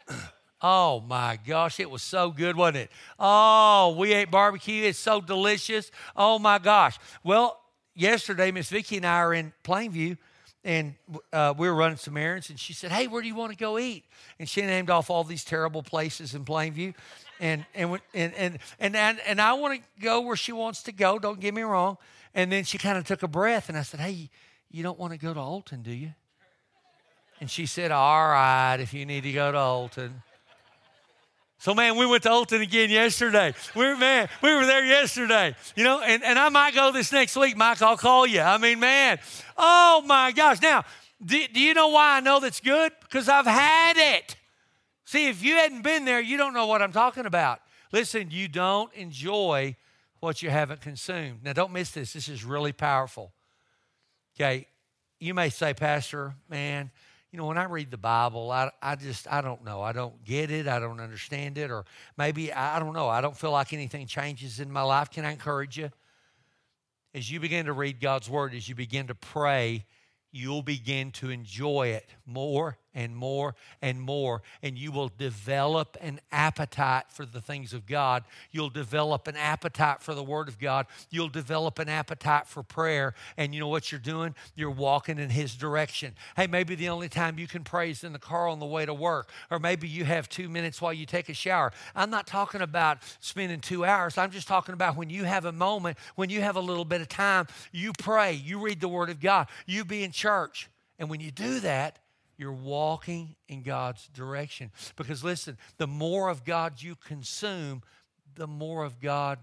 oh 0.63 1.01
my 1.01 1.37
gosh, 1.45 1.79
it 1.79 1.91
was 1.91 2.01
so 2.01 2.31
good, 2.31 2.55
wasn't 2.55 2.77
it? 2.77 2.91
Oh, 3.19 3.95
we 3.95 4.13
ate 4.13 4.31
barbecue. 4.31 4.85
It's 4.85 4.97
so 4.97 5.21
delicious. 5.21 5.91
Oh 6.15 6.39
my 6.39 6.57
gosh. 6.57 6.97
Well, 7.23 7.61
yesterday, 7.93 8.49
Miss 8.49 8.69
Vicki 8.69 8.97
and 8.97 9.05
I 9.05 9.17
are 9.17 9.35
in 9.35 9.53
Plainview, 9.63 10.17
and 10.63 10.95
uh, 11.31 11.53
we 11.55 11.69
were 11.69 11.75
running 11.75 11.97
some 11.97 12.17
errands, 12.17 12.49
and 12.49 12.59
she 12.59 12.73
said, 12.73 12.91
"Hey, 12.91 13.05
where 13.05 13.21
do 13.21 13.27
you 13.27 13.35
want 13.35 13.51
to 13.51 13.57
go 13.57 13.77
eat?" 13.77 14.05
And 14.39 14.49
she 14.49 14.63
named 14.63 14.89
off 14.89 15.11
all 15.11 15.23
these 15.23 15.43
terrible 15.43 15.83
places 15.83 16.33
in 16.33 16.43
Plainview, 16.43 16.95
and 17.39 17.65
and 17.73 17.99
and 18.13 18.33
and 18.35 18.59
and 18.79 19.19
and, 19.25 19.41
I 19.41 19.53
want 19.53 19.81
to 19.81 20.01
go 20.01 20.21
where 20.21 20.35
she 20.35 20.51
wants 20.51 20.83
to 20.83 20.91
go. 20.91 21.19
Don't 21.19 21.39
get 21.39 21.53
me 21.53 21.61
wrong. 21.61 21.97
And 22.33 22.51
then 22.51 22.63
she 22.63 22.77
kind 22.77 22.97
of 22.97 23.05
took 23.05 23.23
a 23.23 23.27
breath, 23.27 23.69
and 23.69 23.77
I 23.77 23.81
said, 23.81 23.99
"Hey, 23.99 24.29
you 24.69 24.83
don't 24.83 24.99
want 24.99 25.13
to 25.13 25.19
go 25.19 25.33
to 25.33 25.39
Olton, 25.39 25.83
do 25.83 25.91
you?" 25.91 26.13
And 27.39 27.49
she 27.49 27.65
said, 27.65 27.91
"All 27.91 28.27
right, 28.27 28.77
if 28.79 28.93
you 28.93 29.05
need 29.05 29.23
to 29.23 29.31
go 29.31 29.51
to 29.51 29.57
Olton." 29.57 30.11
So 31.59 31.73
man, 31.73 31.97
we 31.97 32.05
went 32.05 32.23
to 32.23 32.29
Olton 32.29 32.61
again 32.61 32.89
yesterday. 32.89 33.53
We 33.75 33.85
were 33.85 33.97
man, 33.97 34.29
we 34.43 34.53
were 34.53 34.65
there 34.65 34.85
yesterday. 34.85 35.55
You 35.75 35.83
know, 35.83 36.01
and, 36.01 36.23
and 36.23 36.37
I 36.37 36.49
might 36.49 36.75
go 36.75 36.91
this 36.91 37.11
next 37.11 37.35
week, 37.35 37.57
Mike. 37.57 37.81
I'll 37.81 37.97
call 37.97 38.27
you. 38.27 38.41
I 38.41 38.57
mean, 38.57 38.79
man, 38.79 39.19
oh 39.57 40.03
my 40.05 40.31
gosh. 40.31 40.61
Now, 40.61 40.85
do, 41.23 41.47
do 41.47 41.59
you 41.59 41.73
know 41.73 41.87
why 41.89 42.17
I 42.17 42.19
know 42.19 42.39
that's 42.39 42.59
good? 42.59 42.91
Because 43.01 43.27
I've 43.27 43.47
had 43.47 43.97
it. 43.97 44.35
See, 45.07 45.29
if 45.29 45.41
you 45.41 45.55
hadn't 45.55 45.83
been 45.83 46.03
there, 46.03 46.19
you 46.19 46.35
don't 46.35 46.53
know 46.53 46.65
what 46.65 46.81
I'm 46.81 46.91
talking 46.91 47.25
about. 47.25 47.61
Listen, 47.93 48.29
you 48.29 48.49
don't 48.49 48.93
enjoy 48.93 49.77
what 50.19 50.41
you 50.41 50.49
haven't 50.49 50.81
consumed. 50.81 51.45
Now, 51.45 51.53
don't 51.53 51.71
miss 51.71 51.91
this. 51.91 52.11
This 52.11 52.27
is 52.27 52.43
really 52.43 52.73
powerful. 52.73 53.31
Okay, 54.35 54.67
you 55.21 55.33
may 55.33 55.47
say, 55.47 55.73
Pastor, 55.73 56.35
man, 56.49 56.91
you 57.31 57.39
know, 57.39 57.45
when 57.45 57.57
I 57.57 57.63
read 57.63 57.89
the 57.89 57.97
Bible, 57.97 58.51
I, 58.51 58.69
I 58.81 58.97
just, 58.97 59.31
I 59.31 59.39
don't 59.39 59.63
know. 59.63 59.81
I 59.81 59.93
don't 59.93 60.25
get 60.25 60.51
it. 60.51 60.67
I 60.67 60.77
don't 60.77 60.99
understand 60.99 61.57
it. 61.57 61.71
Or 61.71 61.85
maybe, 62.17 62.51
I 62.51 62.77
don't 62.77 62.93
know. 62.93 63.07
I 63.07 63.21
don't 63.21 63.37
feel 63.37 63.51
like 63.51 63.71
anything 63.71 64.07
changes 64.07 64.59
in 64.59 64.69
my 64.69 64.81
life. 64.81 65.09
Can 65.09 65.23
I 65.23 65.31
encourage 65.31 65.77
you? 65.77 65.89
As 67.13 67.31
you 67.31 67.39
begin 67.39 67.67
to 67.67 67.73
read 67.73 68.01
God's 68.01 68.29
Word, 68.29 68.53
as 68.53 68.67
you 68.67 68.75
begin 68.75 69.07
to 69.07 69.15
pray, 69.15 69.85
you'll 70.33 70.63
begin 70.63 71.11
to 71.11 71.29
enjoy 71.29 71.87
it 71.87 72.09
more 72.25 72.77
and 72.97 73.15
more 73.15 73.53
and 73.79 74.01
more, 74.01 74.41
and 74.63 74.75
you 74.75 74.91
will 74.91 75.11
develop 75.19 75.95
an 76.01 76.19
appetite 76.31 77.03
for 77.09 77.27
the 77.27 77.39
things 77.39 77.71
of 77.71 77.85
God. 77.85 78.23
You'll 78.51 78.71
develop 78.71 79.27
an 79.27 79.37
appetite 79.37 80.01
for 80.01 80.15
the 80.15 80.23
Word 80.23 80.47
of 80.47 80.57
God. 80.57 80.87
You'll 81.11 81.29
develop 81.29 81.77
an 81.77 81.89
appetite 81.89 82.47
for 82.47 82.63
prayer. 82.63 83.13
And 83.37 83.53
you 83.53 83.59
know 83.59 83.67
what 83.67 83.91
you're 83.91 83.99
doing? 83.99 84.33
You're 84.55 84.71
walking 84.71 85.19
in 85.19 85.29
His 85.29 85.55
direction. 85.55 86.15
Hey, 86.35 86.47
maybe 86.47 86.73
the 86.73 86.89
only 86.89 87.07
time 87.07 87.37
you 87.37 87.45
can 87.47 87.63
pray 87.63 87.91
is 87.91 88.03
in 88.03 88.13
the 88.13 88.19
car 88.19 88.47
on 88.47 88.59
the 88.59 88.65
way 88.65 88.83
to 88.83 88.95
work, 88.95 89.29
or 89.51 89.59
maybe 89.59 89.87
you 89.87 90.03
have 90.03 90.27
two 90.27 90.49
minutes 90.49 90.81
while 90.81 90.93
you 90.93 91.05
take 91.05 91.29
a 91.29 91.35
shower. 91.35 91.71
I'm 91.95 92.09
not 92.09 92.25
talking 92.25 92.61
about 92.61 92.97
spending 93.19 93.59
two 93.59 93.85
hours. 93.85 94.17
I'm 94.17 94.31
just 94.31 94.47
talking 94.47 94.73
about 94.73 94.97
when 94.97 95.11
you 95.11 95.25
have 95.25 95.45
a 95.45 95.51
moment, 95.51 95.99
when 96.15 96.31
you 96.31 96.41
have 96.41 96.55
a 96.55 96.61
little 96.61 96.85
bit 96.85 97.01
of 97.01 97.09
time, 97.09 97.45
you 97.71 97.93
pray, 97.99 98.33
you 98.33 98.59
read 98.59 98.81
the 98.81 98.87
Word 98.87 99.11
of 99.11 99.19
God, 99.19 99.47
you 99.67 99.85
be 99.85 100.03
in 100.03 100.11
church. 100.11 100.67
And 100.97 101.11
when 101.11 101.19
you 101.19 101.29
do 101.29 101.59
that, 101.59 101.99
you're 102.37 102.51
walking 102.51 103.35
in 103.47 103.63
God's 103.63 104.07
direction. 104.07 104.71
Because 104.95 105.23
listen, 105.23 105.57
the 105.77 105.87
more 105.87 106.29
of 106.29 106.45
God 106.45 106.81
you 106.81 106.95
consume, 106.95 107.81
the 108.35 108.47
more 108.47 108.83
of 108.83 108.99
God 108.99 109.39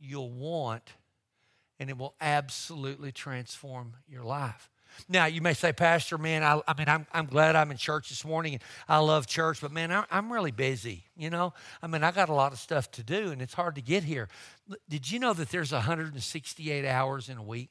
you'll 0.00 0.30
want, 0.30 0.94
and 1.78 1.90
it 1.90 1.98
will 1.98 2.14
absolutely 2.20 3.12
transform 3.12 3.94
your 4.08 4.24
life. 4.24 4.70
Now, 5.08 5.26
you 5.26 5.40
may 5.40 5.54
say, 5.54 5.72
Pastor, 5.72 6.18
man, 6.18 6.42
I, 6.42 6.60
I 6.66 6.74
mean, 6.76 6.88
I'm, 6.88 7.06
I'm 7.12 7.26
glad 7.26 7.54
I'm 7.56 7.70
in 7.70 7.76
church 7.76 8.08
this 8.08 8.24
morning 8.24 8.54
and 8.54 8.62
I 8.88 8.98
love 8.98 9.26
church, 9.26 9.60
but 9.60 9.70
man, 9.70 9.92
I, 9.92 10.04
I'm 10.10 10.32
really 10.32 10.50
busy. 10.50 11.04
You 11.16 11.30
know, 11.30 11.52
I 11.82 11.86
mean, 11.86 12.02
I 12.02 12.10
got 12.10 12.30
a 12.30 12.34
lot 12.34 12.52
of 12.52 12.58
stuff 12.58 12.90
to 12.92 13.02
do 13.02 13.30
and 13.30 13.40
it's 13.40 13.54
hard 13.54 13.74
to 13.76 13.82
get 13.82 14.02
here. 14.02 14.28
Did 14.88 15.10
you 15.10 15.18
know 15.18 15.34
that 15.34 15.50
there's 15.50 15.72
168 15.72 16.86
hours 16.86 17.28
in 17.28 17.36
a 17.36 17.42
week? 17.42 17.70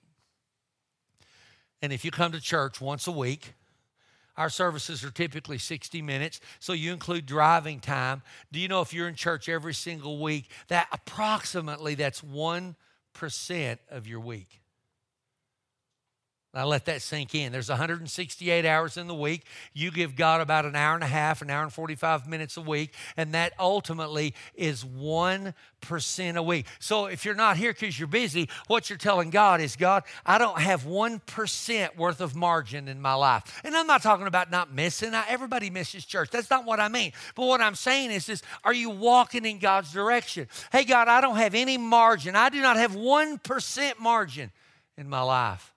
And 1.81 1.91
if 1.91 2.05
you 2.05 2.11
come 2.11 2.31
to 2.31 2.41
church 2.41 2.79
once 2.79 3.07
a 3.07 3.11
week, 3.11 3.53
our 4.37 4.49
services 4.49 5.03
are 5.03 5.11
typically 5.11 5.57
60 5.57 6.01
minutes, 6.01 6.39
so 6.59 6.73
you 6.73 6.93
include 6.93 7.25
driving 7.25 7.79
time. 7.79 8.21
Do 8.51 8.59
you 8.59 8.67
know 8.67 8.81
if 8.81 8.93
you're 8.93 9.07
in 9.07 9.15
church 9.15 9.49
every 9.49 9.73
single 9.73 10.21
week, 10.21 10.49
that 10.67 10.87
approximately 10.91 11.95
that's 11.95 12.21
1% 12.21 12.75
of 13.89 14.07
your 14.07 14.19
week? 14.19 14.61
I 16.59 16.63
let 16.63 16.85
that 16.85 17.01
sink 17.01 17.35
in. 17.35 17.51
There's 17.51 17.69
168 17.69 18.65
hours 18.65 18.97
in 18.97 19.07
the 19.07 19.15
week. 19.15 19.45
You 19.73 19.91
give 19.91 20.15
God 20.15 20.41
about 20.41 20.65
an 20.65 20.75
hour 20.75 20.95
and 20.95 21.03
a 21.03 21.07
half, 21.07 21.41
an 21.41 21.49
hour 21.49 21.63
and 21.63 21.71
45 21.71 22.27
minutes 22.27 22.57
a 22.57 22.61
week, 22.61 22.93
and 23.15 23.33
that 23.33 23.53
ultimately 23.59 24.33
is 24.55 24.83
1% 24.83 25.53
a 26.35 26.43
week. 26.43 26.65
So 26.79 27.05
if 27.05 27.25
you're 27.25 27.35
not 27.35 27.57
here 27.57 27.73
because 27.73 27.99
you're 27.99 28.07
busy, 28.07 28.49
what 28.67 28.89
you're 28.89 28.97
telling 28.97 29.29
God 29.29 29.61
is, 29.61 29.75
God, 29.75 30.03
I 30.25 30.37
don't 30.37 30.59
have 30.59 30.83
1% 30.83 31.97
worth 31.97 32.21
of 32.21 32.35
margin 32.35 32.87
in 32.87 33.01
my 33.01 33.13
life. 33.13 33.61
And 33.63 33.75
I'm 33.75 33.87
not 33.87 34.01
talking 34.01 34.27
about 34.27 34.49
not 34.49 34.73
missing. 34.73 35.13
everybody 35.13 35.69
misses 35.69 36.05
church. 36.05 36.29
That's 36.31 36.49
not 36.49 36.65
what 36.65 36.79
I 36.79 36.87
mean. 36.87 37.11
But 37.35 37.45
what 37.45 37.61
I'm 37.61 37.75
saying 37.75 38.11
is 38.11 38.25
this, 38.25 38.41
are 38.63 38.73
you 38.73 38.89
walking 38.89 39.45
in 39.45 39.59
God's 39.59 39.93
direction? 39.93 40.47
Hey, 40.71 40.85
God, 40.85 41.07
I 41.07 41.21
don't 41.21 41.37
have 41.37 41.55
any 41.55 41.77
margin. 41.77 42.35
I 42.35 42.49
do 42.49 42.61
not 42.61 42.77
have 42.77 42.95
1% 42.95 43.99
margin 43.99 44.51
in 44.97 45.07
my 45.07 45.21
life. 45.21 45.73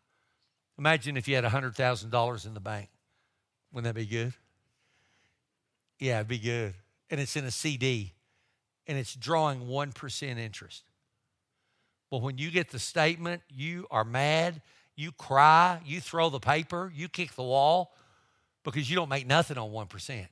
Imagine 0.80 1.18
if 1.18 1.28
you 1.28 1.34
had 1.34 1.44
$100,000 1.44 2.46
in 2.46 2.54
the 2.54 2.60
bank. 2.60 2.88
Wouldn't 3.70 3.84
that 3.84 4.00
be 4.00 4.06
good? 4.06 4.32
Yeah, 5.98 6.16
it'd 6.16 6.28
be 6.28 6.38
good. 6.38 6.72
And 7.10 7.20
it's 7.20 7.36
in 7.36 7.44
a 7.44 7.50
CD 7.50 8.14
and 8.86 8.96
it's 8.96 9.14
drawing 9.14 9.66
1% 9.66 10.38
interest. 10.38 10.84
But 12.10 12.22
when 12.22 12.38
you 12.38 12.50
get 12.50 12.70
the 12.70 12.78
statement, 12.78 13.42
you 13.50 13.88
are 13.90 14.04
mad, 14.04 14.62
you 14.96 15.12
cry, 15.12 15.80
you 15.84 16.00
throw 16.00 16.30
the 16.30 16.40
paper, 16.40 16.90
you 16.94 17.10
kick 17.10 17.34
the 17.34 17.42
wall 17.42 17.92
because 18.64 18.88
you 18.88 18.96
don't 18.96 19.10
make 19.10 19.26
nothing 19.26 19.58
on 19.58 19.70
1%. 19.72 20.26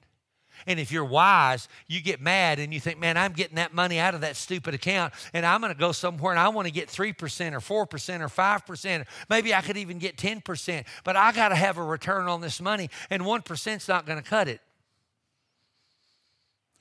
And 0.66 0.81
if 0.81 0.92
you're 0.92 1.05
wise, 1.05 1.68
you 1.87 2.01
get 2.01 2.21
mad 2.21 2.59
and 2.59 2.73
you 2.73 2.81
think, 2.81 2.99
man, 2.99 3.16
I'm 3.16 3.33
getting 3.33 3.57
that 3.57 3.75
money 3.75 3.99
out 3.99 4.14
of 4.14 4.23
that 4.23 4.37
stupid 4.37 4.75
account 4.75 5.14
and 5.33 5.47
I'm 5.47 5.61
going 5.61 5.73
to 5.73 5.79
go 5.79 5.92
somewhere 5.92 6.33
and 6.33 6.40
I 6.40 6.49
want 6.49 6.66
to 6.66 6.73
get 6.73 6.88
3% 6.88 7.12
or 7.53 7.87
4% 7.87 8.21
or 8.21 8.29
5%. 8.29 9.07
Maybe 9.31 9.55
I 9.55 9.61
could 9.61 9.77
even 9.77 9.99
get 9.99 10.16
10%, 10.16 10.85
but 11.05 11.16
I 11.16 11.33
got 11.33 11.51
to 11.51 11.55
have 11.55 11.79
a 11.79 11.83
return 11.83 12.29
on 12.29 12.40
this 12.40 12.61
money 12.61 12.90
and 13.11 13.23
1% 13.23 13.77
is 13.77 13.88
not 13.88 14.07
going 14.07 14.23
to 14.23 14.29
cut 14.29 14.49
it. 14.49 14.61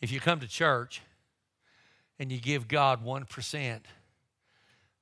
If 0.01 0.11
you 0.11 0.19
come 0.19 0.39
to 0.39 0.47
church 0.47 1.01
and 2.19 2.31
you 2.31 2.39
give 2.39 2.67
God 2.67 3.03
1%, 3.03 3.79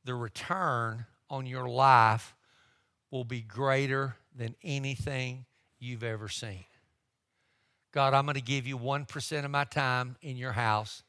the 0.03 0.15
return 0.15 1.05
on 1.29 1.45
your 1.45 1.67
life 1.67 2.35
will 3.11 3.23
be 3.23 3.41
greater 3.41 4.15
than 4.35 4.55
anything 4.63 5.45
you've 5.79 6.03
ever 6.03 6.27
seen. 6.27 6.65
God, 7.95 8.13
I'm 8.13 8.25
going 8.25 8.35
to 8.35 8.41
give 8.41 8.67
you 8.67 8.77
1% 8.77 9.45
of 9.45 9.51
my 9.51 9.63
time 9.63 10.17
in 10.21 10.35
your 10.35 10.51
house. 10.51 11.01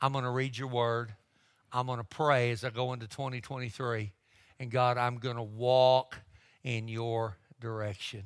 I'm 0.00 0.12
going 0.12 0.24
to 0.24 0.30
read 0.30 0.56
your 0.56 0.68
word. 0.68 1.14
I'm 1.70 1.84
going 1.86 1.98
to 1.98 2.04
pray 2.04 2.52
as 2.52 2.64
I 2.64 2.70
go 2.70 2.94
into 2.94 3.06
2023. 3.06 4.12
And 4.58 4.70
God, 4.70 4.96
I'm 4.96 5.18
going 5.18 5.36
to 5.36 5.42
walk 5.42 6.16
in 6.64 6.88
your 6.88 7.36
direction. 7.60 8.22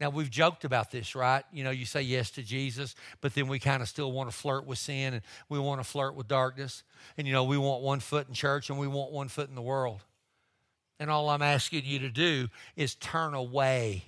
Now, 0.00 0.10
we've 0.10 0.28
joked 0.28 0.64
about 0.64 0.90
this, 0.90 1.14
right? 1.14 1.44
You 1.52 1.62
know, 1.62 1.70
you 1.70 1.84
say 1.84 2.02
yes 2.02 2.32
to 2.32 2.42
Jesus, 2.42 2.96
but 3.20 3.32
then 3.32 3.46
we 3.46 3.60
kind 3.60 3.80
of 3.80 3.88
still 3.88 4.10
want 4.10 4.28
to 4.28 4.36
flirt 4.36 4.66
with 4.66 4.78
sin 4.78 5.14
and 5.14 5.22
we 5.48 5.60
want 5.60 5.80
to 5.80 5.84
flirt 5.84 6.16
with 6.16 6.26
darkness. 6.26 6.82
And, 7.16 7.28
you 7.28 7.32
know, 7.32 7.44
we 7.44 7.56
want 7.56 7.84
one 7.84 8.00
foot 8.00 8.26
in 8.26 8.34
church 8.34 8.70
and 8.70 8.78
we 8.78 8.88
want 8.88 9.12
one 9.12 9.28
foot 9.28 9.48
in 9.48 9.54
the 9.54 9.62
world. 9.62 10.00
And 10.98 11.12
all 11.12 11.28
I'm 11.28 11.42
asking 11.42 11.84
you 11.84 12.00
to 12.00 12.10
do 12.10 12.48
is 12.74 12.96
turn 12.96 13.34
away. 13.34 14.06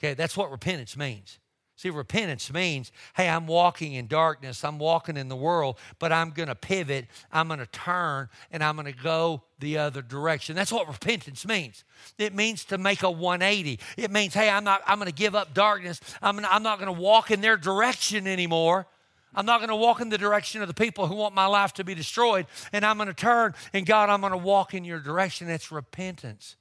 Okay, 0.00 0.14
that's 0.14 0.36
what 0.36 0.50
repentance 0.50 0.96
means. 0.96 1.38
See, 1.74 1.90
repentance 1.90 2.52
means, 2.52 2.92
hey, 3.16 3.28
I'm 3.28 3.46
walking 3.46 3.94
in 3.94 4.06
darkness, 4.06 4.62
I'm 4.62 4.78
walking 4.78 5.16
in 5.16 5.28
the 5.28 5.36
world, 5.36 5.78
but 5.98 6.12
I'm 6.12 6.30
going 6.30 6.48
to 6.48 6.54
pivot, 6.54 7.06
I'm 7.32 7.48
going 7.48 7.60
to 7.60 7.66
turn, 7.66 8.28
and 8.50 8.62
I'm 8.62 8.76
going 8.76 8.92
to 8.92 9.02
go 9.02 9.42
the 9.58 9.78
other 9.78 10.02
direction. 10.02 10.54
That's 10.54 10.70
what 10.70 10.86
repentance 10.86 11.46
means. 11.46 11.84
It 12.18 12.34
means 12.34 12.64
to 12.66 12.78
make 12.78 13.02
a 13.02 13.10
180. 13.10 13.80
It 13.96 14.10
means, 14.10 14.34
hey, 14.34 14.50
I'm 14.50 14.64
not, 14.64 14.82
I'm 14.86 14.98
going 14.98 15.08
to 15.08 15.14
give 15.14 15.34
up 15.34 15.54
darkness. 15.54 16.00
I'm, 16.20 16.36
gonna, 16.36 16.48
I'm 16.50 16.62
not 16.62 16.78
going 16.78 16.94
to 16.94 17.00
walk 17.00 17.30
in 17.30 17.40
their 17.40 17.56
direction 17.56 18.26
anymore. 18.26 18.86
I'm 19.34 19.46
not 19.46 19.60
going 19.60 19.70
to 19.70 19.76
walk 19.76 20.00
in 20.00 20.10
the 20.10 20.18
direction 20.18 20.60
of 20.60 20.68
the 20.68 20.74
people 20.74 21.06
who 21.06 21.14
want 21.14 21.34
my 21.34 21.46
life 21.46 21.72
to 21.74 21.84
be 21.84 21.94
destroyed, 21.94 22.46
and 22.72 22.84
I'm 22.84 22.96
going 22.98 23.08
to 23.08 23.14
turn, 23.14 23.54
and 23.72 23.86
God, 23.86 24.10
I'm 24.10 24.20
going 24.20 24.32
to 24.32 24.36
walk 24.36 24.74
in 24.74 24.84
your 24.84 25.00
direction. 25.00 25.46
That's 25.46 25.72
repentance. 25.72 26.56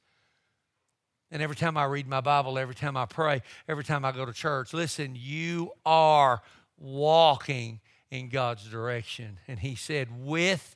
And 1.32 1.42
every 1.42 1.56
time 1.56 1.78
I 1.78 1.86
read 1.86 2.08
my 2.08 2.22
Bible, 2.22 2.60
every 2.60 2.76
time 2.76 2.98
I 2.98 3.06
pray, 3.06 3.42
every 3.68 3.86
time 3.86 4.04
I 4.04 4.12
go 4.12 4.26
to 4.26 4.34
church, 4.34 4.74
listen, 4.74 5.16
you 5.18 5.72
are 5.86 6.42
walking 6.78 7.80
in 8.10 8.28
God's 8.30 8.70
direction. 8.70 9.40
And 9.48 9.60
He 9.60 9.76
said, 9.76 10.10
with 10.26 10.76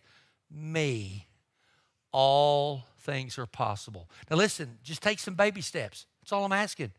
me, 0.50 1.28
all 2.12 2.86
things 3.00 3.38
are 3.38 3.46
possible. 3.46 4.10
Now, 4.30 4.38
listen, 4.38 4.78
just 4.84 5.04
take 5.04 5.20
some 5.20 5.36
baby 5.36 5.62
steps. 5.62 6.06
That's 6.22 6.32
all 6.32 6.46
I'm 6.46 6.54
asking. 6.54 6.92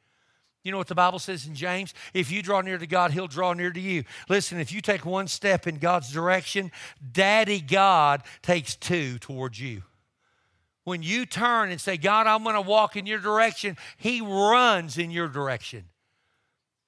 You 0.62 0.72
know 0.72 0.78
what 0.78 0.88
the 0.88 0.94
Bible 0.96 1.20
says 1.20 1.46
in 1.46 1.54
James? 1.54 1.94
If 2.12 2.30
you 2.30 2.42
draw 2.42 2.60
near 2.60 2.76
to 2.76 2.86
God, 2.86 3.12
He'll 3.12 3.28
draw 3.28 3.52
near 3.52 3.70
to 3.70 3.80
you. 3.80 4.04
Listen, 4.28 4.58
if 4.58 4.72
you 4.72 4.80
take 4.80 5.06
one 5.06 5.28
step 5.28 5.66
in 5.66 5.78
God's 5.78 6.12
direction, 6.12 6.72
Daddy 7.12 7.60
God 7.60 8.22
takes 8.42 8.74
two 8.74 9.18
towards 9.18 9.60
you. 9.60 9.82
When 10.86 11.02
you 11.02 11.26
turn 11.26 11.72
and 11.72 11.80
say, 11.80 11.96
God, 11.96 12.28
I'm 12.28 12.44
going 12.44 12.54
to 12.54 12.60
walk 12.60 12.94
in 12.94 13.06
your 13.06 13.18
direction, 13.18 13.76
He 13.96 14.20
runs 14.20 14.98
in 14.98 15.10
your 15.10 15.26
direction. 15.26 15.86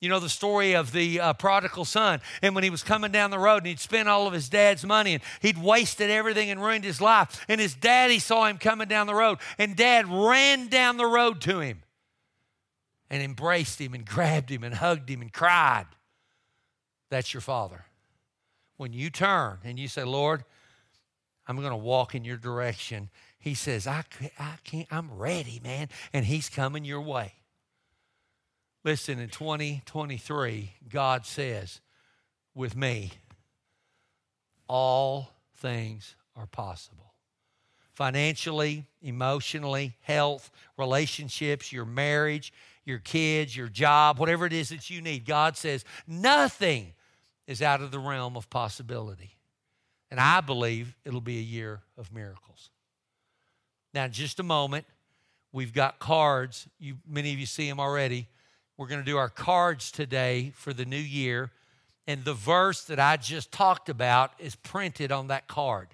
You 0.01 0.09
know 0.09 0.21
the 0.21 0.29
story 0.29 0.75
of 0.75 0.93
the 0.93 1.19
uh, 1.19 1.33
prodigal 1.33 1.85
son. 1.85 2.21
And 2.41 2.55
when 2.55 2.63
he 2.63 2.71
was 2.71 2.85
coming 2.85 3.11
down 3.11 3.33
the 3.33 3.39
road 3.41 3.57
and 3.57 3.67
he'd 3.67 3.81
spent 3.81 4.09
all 4.09 4.29
of 4.29 4.33
his 4.33 4.49
dad's 4.49 4.85
money 4.85 5.15
and 5.15 5.23
he'd 5.41 5.61
wasted 5.61 6.09
everything 6.09 6.49
and 6.51 6.63
ruined 6.63 6.85
his 6.85 7.01
life. 7.01 7.45
And 7.49 7.61
his 7.61 7.75
daddy 7.75 8.21
saw 8.21 8.47
him 8.47 8.59
coming 8.59 8.87
down 8.87 9.09
the 9.09 9.15
road. 9.17 9.39
And 9.59 9.75
dad 9.75 10.07
ran 10.07 10.69
down 10.69 10.99
the 10.99 11.07
road 11.07 11.41
to 11.41 11.59
him 11.59 11.83
and 13.11 13.21
embraced 13.21 13.81
him 13.81 13.93
and 13.93 14.07
grabbed 14.07 14.51
him 14.51 14.63
and 14.63 14.73
hugged 14.77 15.11
him 15.11 15.21
and 15.21 15.33
cried. 15.33 15.87
That's 17.11 17.35
your 17.35 17.41
father. 17.41 17.85
when 18.77 18.93
you 18.93 19.11
turn 19.11 19.59
and 19.65 19.81
you 19.81 19.89
say, 19.89 20.05
Lord, 20.05 20.45
I'm 21.49 21.57
going 21.57 21.71
to 21.71 21.77
walk 21.77 22.15
in 22.15 22.25
your 22.25 22.37
direction, 22.37 23.11
He 23.49 23.55
says, 23.55 23.87
I, 23.87 24.05
I 24.39 24.57
can't, 24.63 24.87
I'm 24.91 25.11
ready, 25.17 25.59
man. 25.65 25.89
And 26.13 26.27
He's 26.27 26.51
coming 26.51 26.85
your 26.85 27.01
way. 27.01 27.33
Listen, 28.85 29.19
in 29.19 29.31
2023, 29.31 30.75
God 30.91 31.25
says, 31.25 31.81
with 32.55 32.77
me, 32.77 33.13
all 34.69 35.31
things 35.57 36.15
are 36.37 36.47
possible. 36.47 37.15
Financially, 37.95 38.85
emotionally, 39.01 39.97
health, 40.03 40.51
relationships, 40.77 41.73
your 41.73 41.87
marriage, 41.87 42.53
your 42.85 42.99
kids, 42.99 43.57
your 43.57 43.69
job, 43.69 44.19
whatever 44.19 44.45
it 44.45 44.53
is 44.53 44.69
that 44.69 44.91
you 44.91 45.01
need. 45.01 45.25
God 45.25 45.57
says 45.57 45.87
nothing 46.07 46.93
is 47.47 47.63
out 47.63 47.81
of 47.81 47.93
the 47.93 47.99
realm 47.99 48.37
of 48.37 48.51
possibility. 48.51 49.39
And 50.11 50.21
I 50.21 50.43
believe 50.43 50.95
it'll 51.07 51.23
be 51.23 51.39
a 51.39 51.43
year 51.43 51.81
of 51.97 52.13
miracles. 52.13 52.69
Now, 53.99 54.05
in 54.05 54.13
just 54.13 54.39
a 54.39 54.45
moment, 54.45 54.87
we've 55.51 55.73
got 55.73 55.99
cards. 55.99 56.69
You, 56.79 56.99
many 57.05 57.33
of 57.33 57.41
you 57.41 57.47
see 57.47 57.69
them 57.69 57.81
already. 57.81 58.29
We're 58.77 58.87
going 58.87 59.01
to 59.01 59.05
do 59.05 59.17
our 59.17 59.29
cards 59.29 59.91
today 59.91 60.53
for 60.55 60.73
the 60.73 60.85
new 60.85 60.95
year. 60.97 61.51
And 62.07 62.25
the 62.25 62.33
verse 62.33 62.85
that 62.85 63.01
I 63.01 63.17
just 63.17 63.51
talked 63.51 63.89
about 63.89 64.35
is 64.39 64.55
printed 64.55 65.11
on 65.11 65.27
that 65.27 65.49
card. 65.49 65.89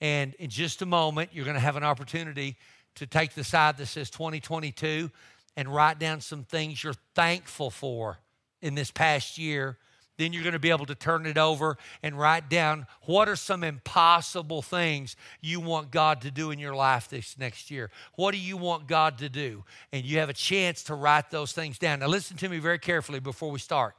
And 0.00 0.34
in 0.40 0.50
just 0.50 0.82
a 0.82 0.84
moment, 0.84 1.30
you're 1.32 1.44
going 1.44 1.54
to 1.54 1.60
have 1.60 1.76
an 1.76 1.84
opportunity 1.84 2.56
to 2.96 3.06
take 3.06 3.34
the 3.34 3.44
side 3.44 3.76
that 3.76 3.86
says 3.86 4.10
2022 4.10 5.08
and 5.56 5.72
write 5.72 6.00
down 6.00 6.20
some 6.20 6.42
things 6.42 6.82
you're 6.82 6.96
thankful 7.14 7.70
for 7.70 8.18
in 8.60 8.74
this 8.74 8.90
past 8.90 9.38
year. 9.38 9.78
Then 10.22 10.32
you're 10.32 10.44
going 10.44 10.52
to 10.52 10.60
be 10.60 10.70
able 10.70 10.86
to 10.86 10.94
turn 10.94 11.26
it 11.26 11.36
over 11.36 11.76
and 12.00 12.16
write 12.16 12.48
down 12.48 12.86
what 13.06 13.28
are 13.28 13.34
some 13.34 13.64
impossible 13.64 14.62
things 14.62 15.16
you 15.40 15.58
want 15.58 15.90
God 15.90 16.20
to 16.20 16.30
do 16.30 16.52
in 16.52 16.60
your 16.60 16.76
life 16.76 17.08
this 17.08 17.36
next 17.36 17.72
year. 17.72 17.90
What 18.14 18.30
do 18.30 18.38
you 18.38 18.56
want 18.56 18.86
God 18.86 19.18
to 19.18 19.28
do? 19.28 19.64
And 19.92 20.04
you 20.04 20.20
have 20.20 20.28
a 20.28 20.32
chance 20.32 20.84
to 20.84 20.94
write 20.94 21.32
those 21.32 21.52
things 21.52 21.76
down. 21.76 21.98
Now, 21.98 22.06
listen 22.06 22.36
to 22.36 22.48
me 22.48 22.60
very 22.60 22.78
carefully 22.78 23.18
before 23.18 23.50
we 23.50 23.58
start. 23.58 23.96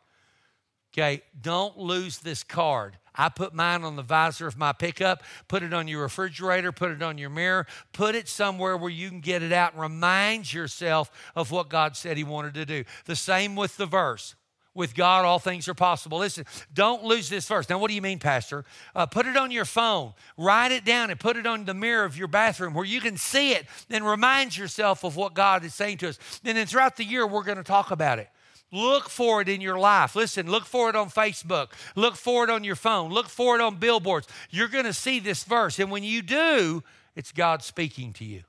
Okay, 0.94 1.24
don't 1.42 1.78
lose 1.78 2.20
this 2.20 2.42
card. 2.42 2.98
I 3.14 3.28
put 3.28 3.54
mine 3.54 3.84
on 3.84 3.98
the 3.98 4.02
visor 4.02 4.48
of 4.48 4.58
my 4.58 4.72
pickup, 4.72 5.24
put 5.50 5.62
it 5.62 5.74
on 5.74 5.90
your 5.90 6.04
refrigerator, 6.04 6.72
put 6.72 6.92
it 6.92 7.04
on 7.04 7.18
your 7.18 7.32
mirror, 7.32 7.68
put 7.92 8.16
it 8.16 8.30
somewhere 8.30 8.78
where 8.78 8.90
you 8.90 9.10
can 9.10 9.20
get 9.20 9.44
it 9.44 9.52
out 9.52 9.74
and 9.74 9.82
remind 9.82 10.54
yourself 10.54 11.12
of 11.36 11.52
what 11.52 11.68
God 11.68 11.98
said 11.98 12.16
He 12.16 12.24
wanted 12.24 12.54
to 12.54 12.66
do. 12.66 12.86
The 13.04 13.18
same 13.18 13.58
with 13.58 13.76
the 13.76 13.88
verse. 13.88 14.36
With 14.76 14.96
God, 14.96 15.24
all 15.24 15.38
things 15.38 15.68
are 15.68 15.76
possible. 15.76 16.18
Listen, 16.18 16.46
don't 16.74 17.04
lose 17.04 17.30
this 17.30 17.48
verse. 17.48 17.70
Now, 17.70 17.78
what 17.78 17.90
do 17.90 17.94
you 17.94 18.02
mean, 18.02 18.18
Pastor? 18.18 18.66
Uh, 18.96 19.06
put 19.06 19.28
it 19.28 19.38
on 19.38 19.52
your 19.52 19.66
phone, 19.66 20.14
write 20.36 20.72
it 20.72 20.84
down, 20.84 21.12
and 21.12 21.20
put 21.20 21.38
it 21.38 21.46
on 21.46 21.66
the 21.66 21.76
mirror 21.76 22.06
of 22.06 22.18
your 22.18 22.28
bathroom 22.28 22.74
where 22.74 22.86
you 22.86 23.00
can 23.00 23.16
see 23.16 23.52
it 23.52 23.68
and 23.92 24.04
remind 24.04 24.58
yourself 24.58 25.04
of 25.04 25.16
what 25.16 25.36
God 25.36 25.64
is 25.64 25.76
saying 25.76 25.98
to 26.00 26.10
us. 26.10 26.20
And 26.44 26.58
then 26.58 26.66
throughout 26.66 26.96
the 26.96 27.04
year, 27.04 27.28
we're 27.28 27.44
going 27.44 27.58
to 27.58 27.64
talk 27.64 27.92
about 27.92 28.18
it. 28.18 28.30
Look 28.72 29.10
for 29.10 29.40
it 29.40 29.48
in 29.48 29.62
your 29.62 29.78
life. 29.78 30.16
Listen, 30.16 30.50
look 30.50 30.66
for 30.66 30.90
it 30.90 30.96
on 30.96 31.12
Facebook. 31.12 31.68
Look 31.96 32.16
for 32.16 32.44
it 32.44 32.50
on 32.50 32.64
your 32.64 32.76
phone. 32.76 33.12
Look 33.12 33.30
for 33.30 33.56
it 33.56 33.62
on 33.62 33.76
billboards. 33.76 34.28
You're 34.50 34.68
going 34.68 34.86
to 34.86 34.94
see 34.94 35.20
this 35.20 35.44
verse. 35.44 35.78
And 35.78 35.92
when 35.92 36.04
you 36.04 36.24
do, 36.24 36.84
it's 37.16 37.32
God 37.32 37.62
speaking 37.62 38.14
to 38.14 38.26
you. 38.26 38.42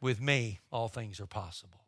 With 0.00 0.20
me, 0.20 0.60
all 0.70 0.86
things 0.86 1.18
are 1.18 1.26
possible. 1.26 1.83